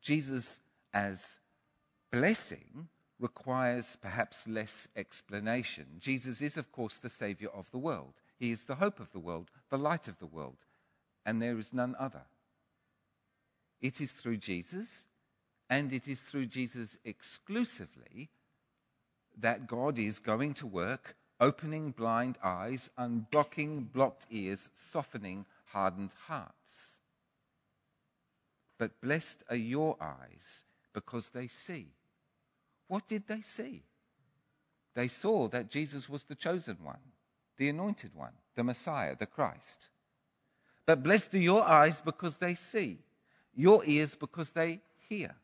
Jesus, 0.00 0.60
as 0.94 1.38
blessing, 2.10 2.88
requires 3.18 3.96
perhaps 4.00 4.46
less 4.46 4.88
explanation. 4.96 5.86
Jesus 5.98 6.40
is, 6.40 6.56
of 6.56 6.70
course, 6.72 6.98
the 6.98 7.08
Savior 7.08 7.48
of 7.54 7.70
the 7.70 7.78
world. 7.78 8.14
He 8.38 8.52
is 8.52 8.64
the 8.64 8.76
hope 8.76 9.00
of 9.00 9.12
the 9.12 9.18
world, 9.18 9.50
the 9.70 9.78
light 9.78 10.08
of 10.08 10.18
the 10.18 10.26
world, 10.26 10.58
and 11.26 11.42
there 11.42 11.58
is 11.58 11.72
none 11.72 11.96
other. 11.98 12.22
It 13.80 14.00
is 14.00 14.12
through 14.12 14.38
Jesus, 14.38 15.06
and 15.68 15.92
it 15.92 16.08
is 16.08 16.20
through 16.20 16.46
Jesus 16.46 16.98
exclusively, 17.04 18.30
that 19.36 19.66
God 19.66 19.98
is 19.98 20.18
going 20.18 20.54
to 20.54 20.66
work, 20.66 21.16
opening 21.40 21.90
blind 21.90 22.38
eyes, 22.42 22.90
unblocking 22.98 23.92
blocked 23.92 24.26
ears, 24.30 24.68
softening 24.74 25.46
hardened 25.66 26.14
hearts. 26.26 26.98
But 28.78 29.00
blessed 29.00 29.42
are 29.50 29.56
your 29.56 29.96
eyes 30.00 30.64
because 30.92 31.30
they 31.30 31.48
see. 31.48 31.88
What 32.86 33.06
did 33.06 33.26
they 33.26 33.42
see? 33.42 33.82
They 34.94 35.08
saw 35.08 35.48
that 35.48 35.70
Jesus 35.70 36.08
was 36.08 36.24
the 36.24 36.34
chosen 36.34 36.78
one, 36.82 37.12
the 37.58 37.68
anointed 37.68 38.14
one, 38.14 38.32
the 38.54 38.64
Messiah, 38.64 39.14
the 39.18 39.26
Christ. 39.26 39.88
But 40.86 41.02
blessed 41.02 41.34
are 41.34 41.38
your 41.38 41.62
eyes 41.62 42.00
because 42.00 42.38
they 42.38 42.54
see, 42.54 42.98
your 43.54 43.82
ears 43.84 44.14
because 44.14 44.52
they 44.52 44.80
hear. 45.08 45.34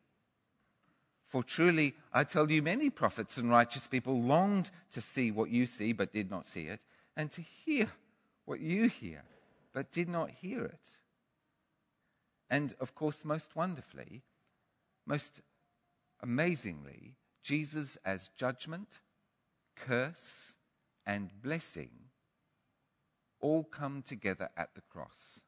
For 1.27 1.43
truly, 1.43 1.95
I 2.13 2.25
tell 2.25 2.51
you, 2.51 2.63
many 2.63 2.89
prophets 2.89 3.37
and 3.37 3.51
righteous 3.51 3.87
people 3.87 4.23
longed 4.23 4.71
to 4.93 5.01
see 5.01 5.33
what 5.33 5.51
you 5.51 5.67
see, 5.67 5.93
but 5.93 6.13
did 6.13 6.31
not 6.31 6.47
see 6.47 6.63
it, 6.63 6.85
and 7.17 7.31
to 7.33 7.43
hear 7.43 7.91
what 8.45 8.61
you 8.61 8.89
hear, 8.89 9.25
but 9.73 9.91
did 9.91 10.09
not 10.09 10.31
hear 10.31 10.65
it. 10.65 10.89
And 12.49 12.75
of 12.79 12.95
course, 12.95 13.25
most 13.25 13.57
wonderfully, 13.57 14.23
most 15.05 15.41
amazingly, 16.23 17.17
Jesus 17.43 17.99
as 18.05 18.29
judgment, 18.29 19.01
curse, 19.75 20.55
and 21.05 21.31
blessing 21.43 21.91
all 23.45 23.63
come 23.63 24.01
together 24.01 24.49
at 24.57 24.75
the 24.75 24.81
cross. 24.81 25.43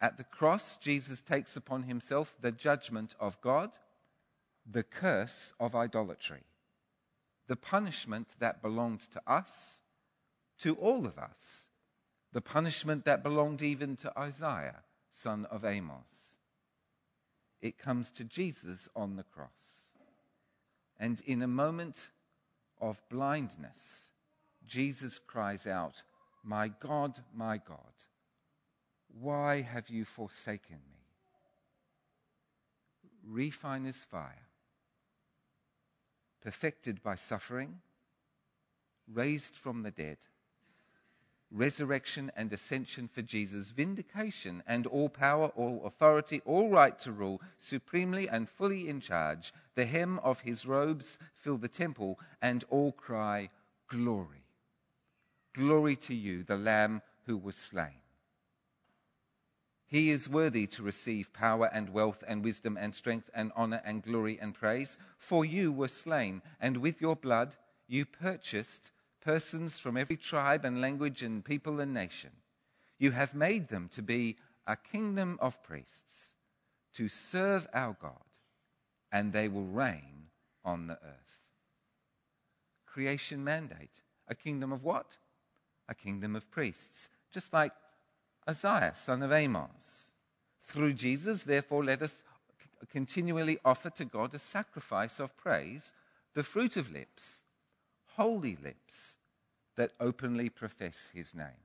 At 0.00 0.16
the 0.16 0.22
cross, 0.22 0.76
Jesus 0.76 1.20
takes 1.20 1.56
upon 1.56 1.82
himself 1.82 2.36
the 2.40 2.52
judgment 2.52 3.16
of 3.18 3.40
God, 3.40 3.78
the 4.64 4.84
curse 4.84 5.52
of 5.58 5.74
idolatry, 5.74 6.44
the 7.48 7.56
punishment 7.56 8.28
that 8.38 8.62
belonged 8.62 9.00
to 9.10 9.20
us, 9.26 9.80
to 10.60 10.76
all 10.76 11.04
of 11.04 11.18
us, 11.18 11.66
the 12.32 12.40
punishment 12.40 13.04
that 13.04 13.24
belonged 13.24 13.60
even 13.60 13.96
to 13.96 14.16
Isaiah, 14.16 14.84
son 15.10 15.46
of 15.50 15.64
Amos. 15.64 16.36
It 17.60 17.76
comes 17.76 18.08
to 18.12 18.22
Jesus 18.22 18.88
on 18.94 19.16
the 19.16 19.24
cross. 19.24 19.94
And 20.96 21.20
in 21.22 21.42
a 21.42 21.48
moment 21.48 22.10
of 22.80 23.02
blindness, 23.10 24.10
Jesus 24.64 25.18
cries 25.18 25.66
out, 25.66 26.04
My 26.48 26.68
God, 26.68 27.20
my 27.34 27.58
God, 27.58 27.92
why 29.20 29.60
have 29.60 29.90
you 29.90 30.06
forsaken 30.06 30.76
me? 30.76 31.02
Refiner's 33.22 34.06
fire, 34.10 34.48
perfected 36.42 37.02
by 37.02 37.16
suffering, 37.16 37.80
raised 39.12 39.56
from 39.56 39.82
the 39.82 39.90
dead 39.90 40.16
resurrection 41.50 42.30
and 42.36 42.50
ascension 42.52 43.08
for 43.08 43.22
Jesus, 43.22 43.70
vindication 43.70 44.62
and 44.66 44.86
all 44.86 45.08
power, 45.08 45.48
all 45.48 45.82
authority, 45.84 46.40
all 46.44 46.68
right 46.70 46.98
to 46.98 47.12
rule, 47.12 47.40
supremely 47.58 48.28
and 48.28 48.48
fully 48.48 48.88
in 48.88 49.00
charge. 49.00 49.52
The 49.74 49.86
hem 49.86 50.18
of 50.22 50.40
his 50.40 50.66
robes 50.66 51.18
fill 51.34 51.56
the 51.56 51.68
temple, 51.68 52.18
and 52.42 52.64
all 52.70 52.92
cry, 52.92 53.50
Glory. 53.88 54.47
Glory 55.54 55.96
to 55.96 56.14
you, 56.14 56.42
the 56.42 56.56
Lamb 56.56 57.02
who 57.26 57.36
was 57.36 57.56
slain. 57.56 58.00
He 59.86 60.10
is 60.10 60.28
worthy 60.28 60.66
to 60.68 60.82
receive 60.82 61.32
power 61.32 61.70
and 61.72 61.88
wealth 61.88 62.22
and 62.28 62.44
wisdom 62.44 62.76
and 62.78 62.94
strength 62.94 63.30
and 63.34 63.50
honor 63.56 63.80
and 63.84 64.02
glory 64.02 64.38
and 64.40 64.54
praise. 64.54 64.98
For 65.18 65.46
you 65.46 65.72
were 65.72 65.88
slain, 65.88 66.42
and 66.60 66.76
with 66.76 67.00
your 67.00 67.16
blood 67.16 67.56
you 67.86 68.04
purchased 68.04 68.92
persons 69.22 69.78
from 69.78 69.96
every 69.96 70.16
tribe 70.16 70.64
and 70.64 70.80
language 70.80 71.22
and 71.22 71.44
people 71.44 71.80
and 71.80 71.94
nation. 71.94 72.30
You 72.98 73.12
have 73.12 73.34
made 73.34 73.68
them 73.68 73.88
to 73.94 74.02
be 74.02 74.36
a 74.66 74.76
kingdom 74.76 75.38
of 75.40 75.62
priests 75.62 76.34
to 76.94 77.08
serve 77.08 77.66
our 77.72 77.96
God, 77.98 78.12
and 79.10 79.32
they 79.32 79.48
will 79.48 79.64
reign 79.64 80.28
on 80.64 80.86
the 80.88 80.94
earth. 80.94 81.38
Creation 82.86 83.42
mandate. 83.42 84.02
A 84.28 84.34
kingdom 84.34 84.72
of 84.72 84.84
what? 84.84 85.16
A 85.88 85.94
kingdom 85.94 86.36
of 86.36 86.50
priests. 86.50 87.08
Just 87.32 87.52
like 87.52 87.72
Isaiah, 88.48 88.92
son 88.94 89.22
of 89.22 89.32
Amos. 89.32 90.10
Through 90.66 90.94
Jesus, 90.94 91.44
therefore, 91.44 91.84
let 91.84 92.02
us 92.02 92.22
continually 92.90 93.58
offer 93.64 93.90
to 93.90 94.04
God 94.04 94.34
a 94.34 94.38
sacrifice 94.38 95.18
of 95.18 95.36
praise, 95.36 95.92
the 96.34 96.44
fruit 96.44 96.76
of 96.76 96.92
lips, 96.92 97.42
holy 98.16 98.56
lips 98.62 99.16
that 99.76 99.92
openly 100.00 100.48
profess 100.48 101.10
his 101.14 101.34
name. 101.34 101.64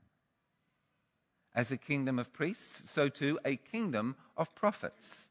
As 1.56 1.72
a 1.72 1.78
kingdom 1.78 2.18
of 2.18 2.34
priests, 2.34 2.90
so 2.90 3.10
too 3.10 3.40
a 3.46 3.58
kingdom 3.58 4.16
of 4.38 4.56
prophets. 4.56 5.30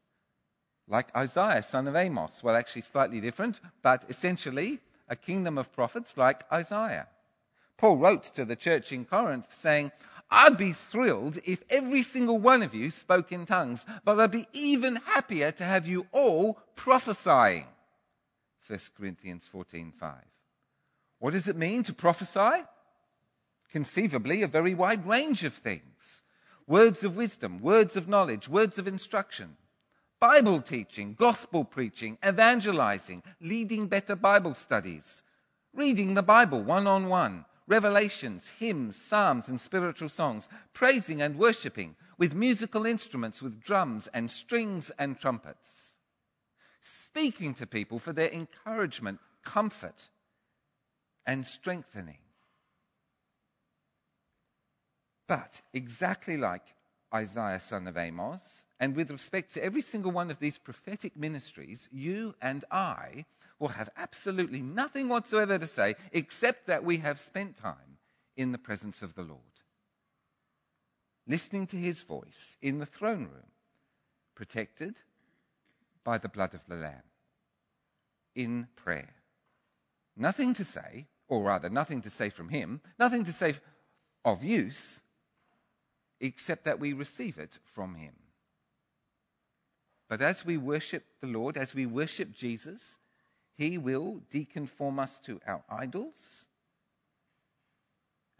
Like 0.87 1.15
Isaiah, 1.15 1.63
son 1.63 1.87
of 1.87 1.95
Amos. 1.95 2.43
Well, 2.43 2.55
actually, 2.55 2.83
slightly 2.83 3.21
different, 3.21 3.59
but 3.81 4.03
essentially 4.09 4.79
a 5.09 5.15
kingdom 5.15 5.57
of 5.57 5.71
prophets 5.71 6.17
like 6.17 6.43
Isaiah. 6.51 7.07
Paul 7.77 7.97
wrote 7.97 8.23
to 8.35 8.45
the 8.45 8.55
church 8.55 8.91
in 8.91 9.05
Corinth 9.05 9.47
saying, 9.55 9.91
I'd 10.29 10.57
be 10.57 10.73
thrilled 10.73 11.37
if 11.45 11.61
every 11.69 12.01
single 12.01 12.39
one 12.39 12.63
of 12.63 12.73
you 12.73 12.89
spoke 12.89 13.31
in 13.31 13.45
tongues, 13.45 13.85
but 14.03 14.19
I'd 14.19 14.31
be 14.31 14.47
even 14.51 14.95
happier 14.95 15.51
to 15.51 15.63
have 15.63 15.87
you 15.87 16.07
all 16.11 16.59
prophesying. 16.75 17.67
1 18.67 18.79
Corinthians 18.97 19.47
14:5. 19.53 20.15
What 21.19 21.33
does 21.33 21.47
it 21.47 21.55
mean 21.55 21.83
to 21.83 21.93
prophesy? 21.93 22.65
Conceivably, 23.71 24.41
a 24.41 24.47
very 24.47 24.73
wide 24.73 25.05
range 25.05 25.43
of 25.43 25.53
things. 25.53 26.23
Words 26.65 27.03
of 27.03 27.15
wisdom, 27.15 27.59
words 27.59 27.95
of 27.95 28.07
knowledge, 28.07 28.47
words 28.47 28.77
of 28.77 28.87
instruction, 28.87 29.57
Bible 30.19 30.61
teaching, 30.61 31.13
gospel 31.13 31.65
preaching, 31.65 32.17
evangelizing, 32.25 33.21
leading 33.41 33.87
better 33.87 34.15
Bible 34.15 34.55
studies, 34.55 35.21
reading 35.73 36.13
the 36.13 36.23
Bible 36.23 36.63
one 36.63 36.87
on 36.87 37.09
one, 37.09 37.45
revelations, 37.67 38.49
hymns, 38.59 38.95
psalms, 38.95 39.49
and 39.49 39.59
spiritual 39.59 40.09
songs, 40.09 40.49
praising 40.73 41.21
and 41.21 41.37
worshipping 41.37 41.95
with 42.17 42.33
musical 42.33 42.85
instruments, 42.85 43.41
with 43.41 43.61
drums 43.61 44.07
and 44.13 44.29
strings 44.29 44.91
and 44.99 45.19
trumpets, 45.19 45.97
speaking 46.81 47.53
to 47.53 47.65
people 47.65 47.99
for 47.99 48.13
their 48.13 48.31
encouragement, 48.31 49.19
comfort, 49.43 50.09
and 51.25 51.45
strengthening. 51.45 52.17
But 55.27 55.61
exactly 55.73 56.37
like 56.37 56.63
Isaiah, 57.13 57.59
son 57.59 57.87
of 57.87 57.97
Amos, 57.97 58.65
and 58.79 58.95
with 58.95 59.09
respect 59.11 59.53
to 59.53 59.63
every 59.63 59.81
single 59.81 60.11
one 60.11 60.29
of 60.29 60.39
these 60.39 60.57
prophetic 60.57 61.15
ministries, 61.15 61.87
you 61.91 62.35
and 62.41 62.65
I 62.69 63.25
will 63.63 63.69
have 63.69 63.89
absolutely 63.95 64.61
nothing 64.61 65.07
whatsoever 65.07 65.57
to 65.57 65.67
say 65.67 65.95
except 66.11 66.67
that 66.67 66.83
we 66.83 66.97
have 66.97 67.17
spent 67.17 67.55
time 67.55 67.97
in 68.35 68.51
the 68.51 68.57
presence 68.57 69.01
of 69.01 69.15
the 69.15 69.21
Lord, 69.21 69.39
listening 71.25 71.65
to 71.67 71.77
his 71.77 72.01
voice 72.01 72.57
in 72.61 72.79
the 72.79 72.85
throne 72.85 73.21
room, 73.21 73.53
protected 74.35 74.97
by 76.03 76.17
the 76.17 76.27
blood 76.27 76.53
of 76.53 76.59
the 76.67 76.75
Lamb, 76.75 77.03
in 78.35 78.67
prayer. 78.75 79.13
Nothing 80.17 80.53
to 80.55 80.65
say, 80.65 81.07
or 81.29 81.41
rather, 81.41 81.69
nothing 81.69 82.01
to 82.01 82.09
say 82.09 82.29
from 82.29 82.49
him, 82.49 82.81
nothing 82.99 83.23
to 83.23 83.31
say 83.31 83.55
of 84.25 84.43
use, 84.43 84.99
except 86.19 86.65
that 86.65 86.81
we 86.81 86.91
receive 86.91 87.37
it 87.37 87.59
from 87.63 87.95
him. 87.95 88.15
But 90.09 90.21
as 90.21 90.43
we 90.43 90.57
worship 90.57 91.05
the 91.21 91.27
Lord, 91.27 91.57
as 91.57 91.73
we 91.73 91.85
worship 91.85 92.33
Jesus, 92.33 92.97
he 93.55 93.77
will 93.77 94.21
deconform 94.31 94.99
us 94.99 95.19
to 95.19 95.39
our 95.45 95.63
idols. 95.69 96.45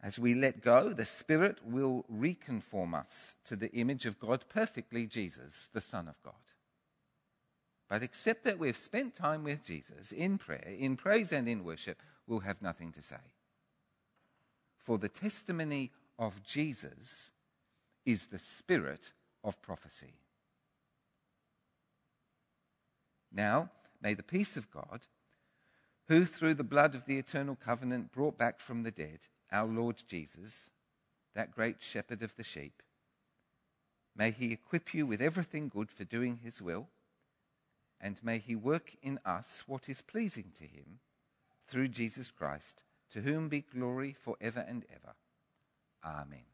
As 0.01 0.19
we 0.19 0.33
let 0.33 0.61
go, 0.61 0.89
the 0.89 1.05
Spirit 1.05 1.59
will 1.65 2.03
reconform 2.09 2.93
us 2.93 3.35
to 3.45 3.55
the 3.55 3.71
image 3.71 4.05
of 4.05 4.19
God 4.19 4.43
perfectly, 4.49 5.05
Jesus, 5.05 5.69
the 5.71 5.79
Son 5.79 6.07
of 6.07 6.21
God. 6.23 6.33
But 7.89 8.03
except 8.03 8.43
that 8.43 8.59
we've 8.59 8.75
spent 8.75 9.13
time 9.13 9.43
with 9.43 9.63
Jesus 9.63 10.11
in 10.11 10.37
prayer, 10.37 10.75
in 10.77 10.97
praise 10.97 11.31
and 11.31 11.47
in 11.47 11.63
worship, 11.63 12.01
we'll 12.27 12.39
have 12.39 12.61
nothing 12.61 12.91
to 12.93 13.01
say. 13.01 13.15
For 14.77 14.97
the 14.97 15.09
testimony 15.09 15.91
of 16.19 16.43
Jesus 16.43 17.31
is 18.05 18.27
the 18.27 18.39
spirit 18.39 19.13
of 19.43 19.61
prophecy. 19.61 20.15
Now, 23.31 23.69
May 24.03 24.13
the 24.13 24.21
peace 24.21 24.57
of 24.57 24.69
God, 24.69 25.07
who 26.09 26.25
through 26.25 26.55
the 26.55 26.63
blood 26.63 26.93
of 26.93 27.05
the 27.05 27.17
eternal 27.17 27.55
covenant 27.55 28.11
brought 28.11 28.37
back 28.37 28.59
from 28.59 28.83
the 28.83 28.91
dead 28.91 29.19
our 29.49 29.65
Lord 29.65 30.03
Jesus, 30.05 30.69
that 31.33 31.55
great 31.55 31.81
shepherd 31.81 32.21
of 32.21 32.35
the 32.35 32.43
sheep, 32.43 32.83
may 34.15 34.31
he 34.31 34.51
equip 34.51 34.93
you 34.93 35.07
with 35.07 35.21
everything 35.21 35.69
good 35.69 35.89
for 35.89 36.03
doing 36.03 36.41
his 36.43 36.61
will, 36.61 36.89
and 38.01 38.21
may 38.21 38.39
he 38.39 38.55
work 38.55 38.95
in 39.01 39.19
us 39.25 39.63
what 39.67 39.87
is 39.87 40.01
pleasing 40.01 40.51
to 40.55 40.65
him 40.65 40.99
through 41.67 41.87
Jesus 41.87 42.29
Christ, 42.29 42.83
to 43.11 43.21
whom 43.21 43.47
be 43.47 43.61
glory 43.61 44.11
forever 44.11 44.65
and 44.67 44.85
ever. 44.91 45.15
Amen. 46.03 46.52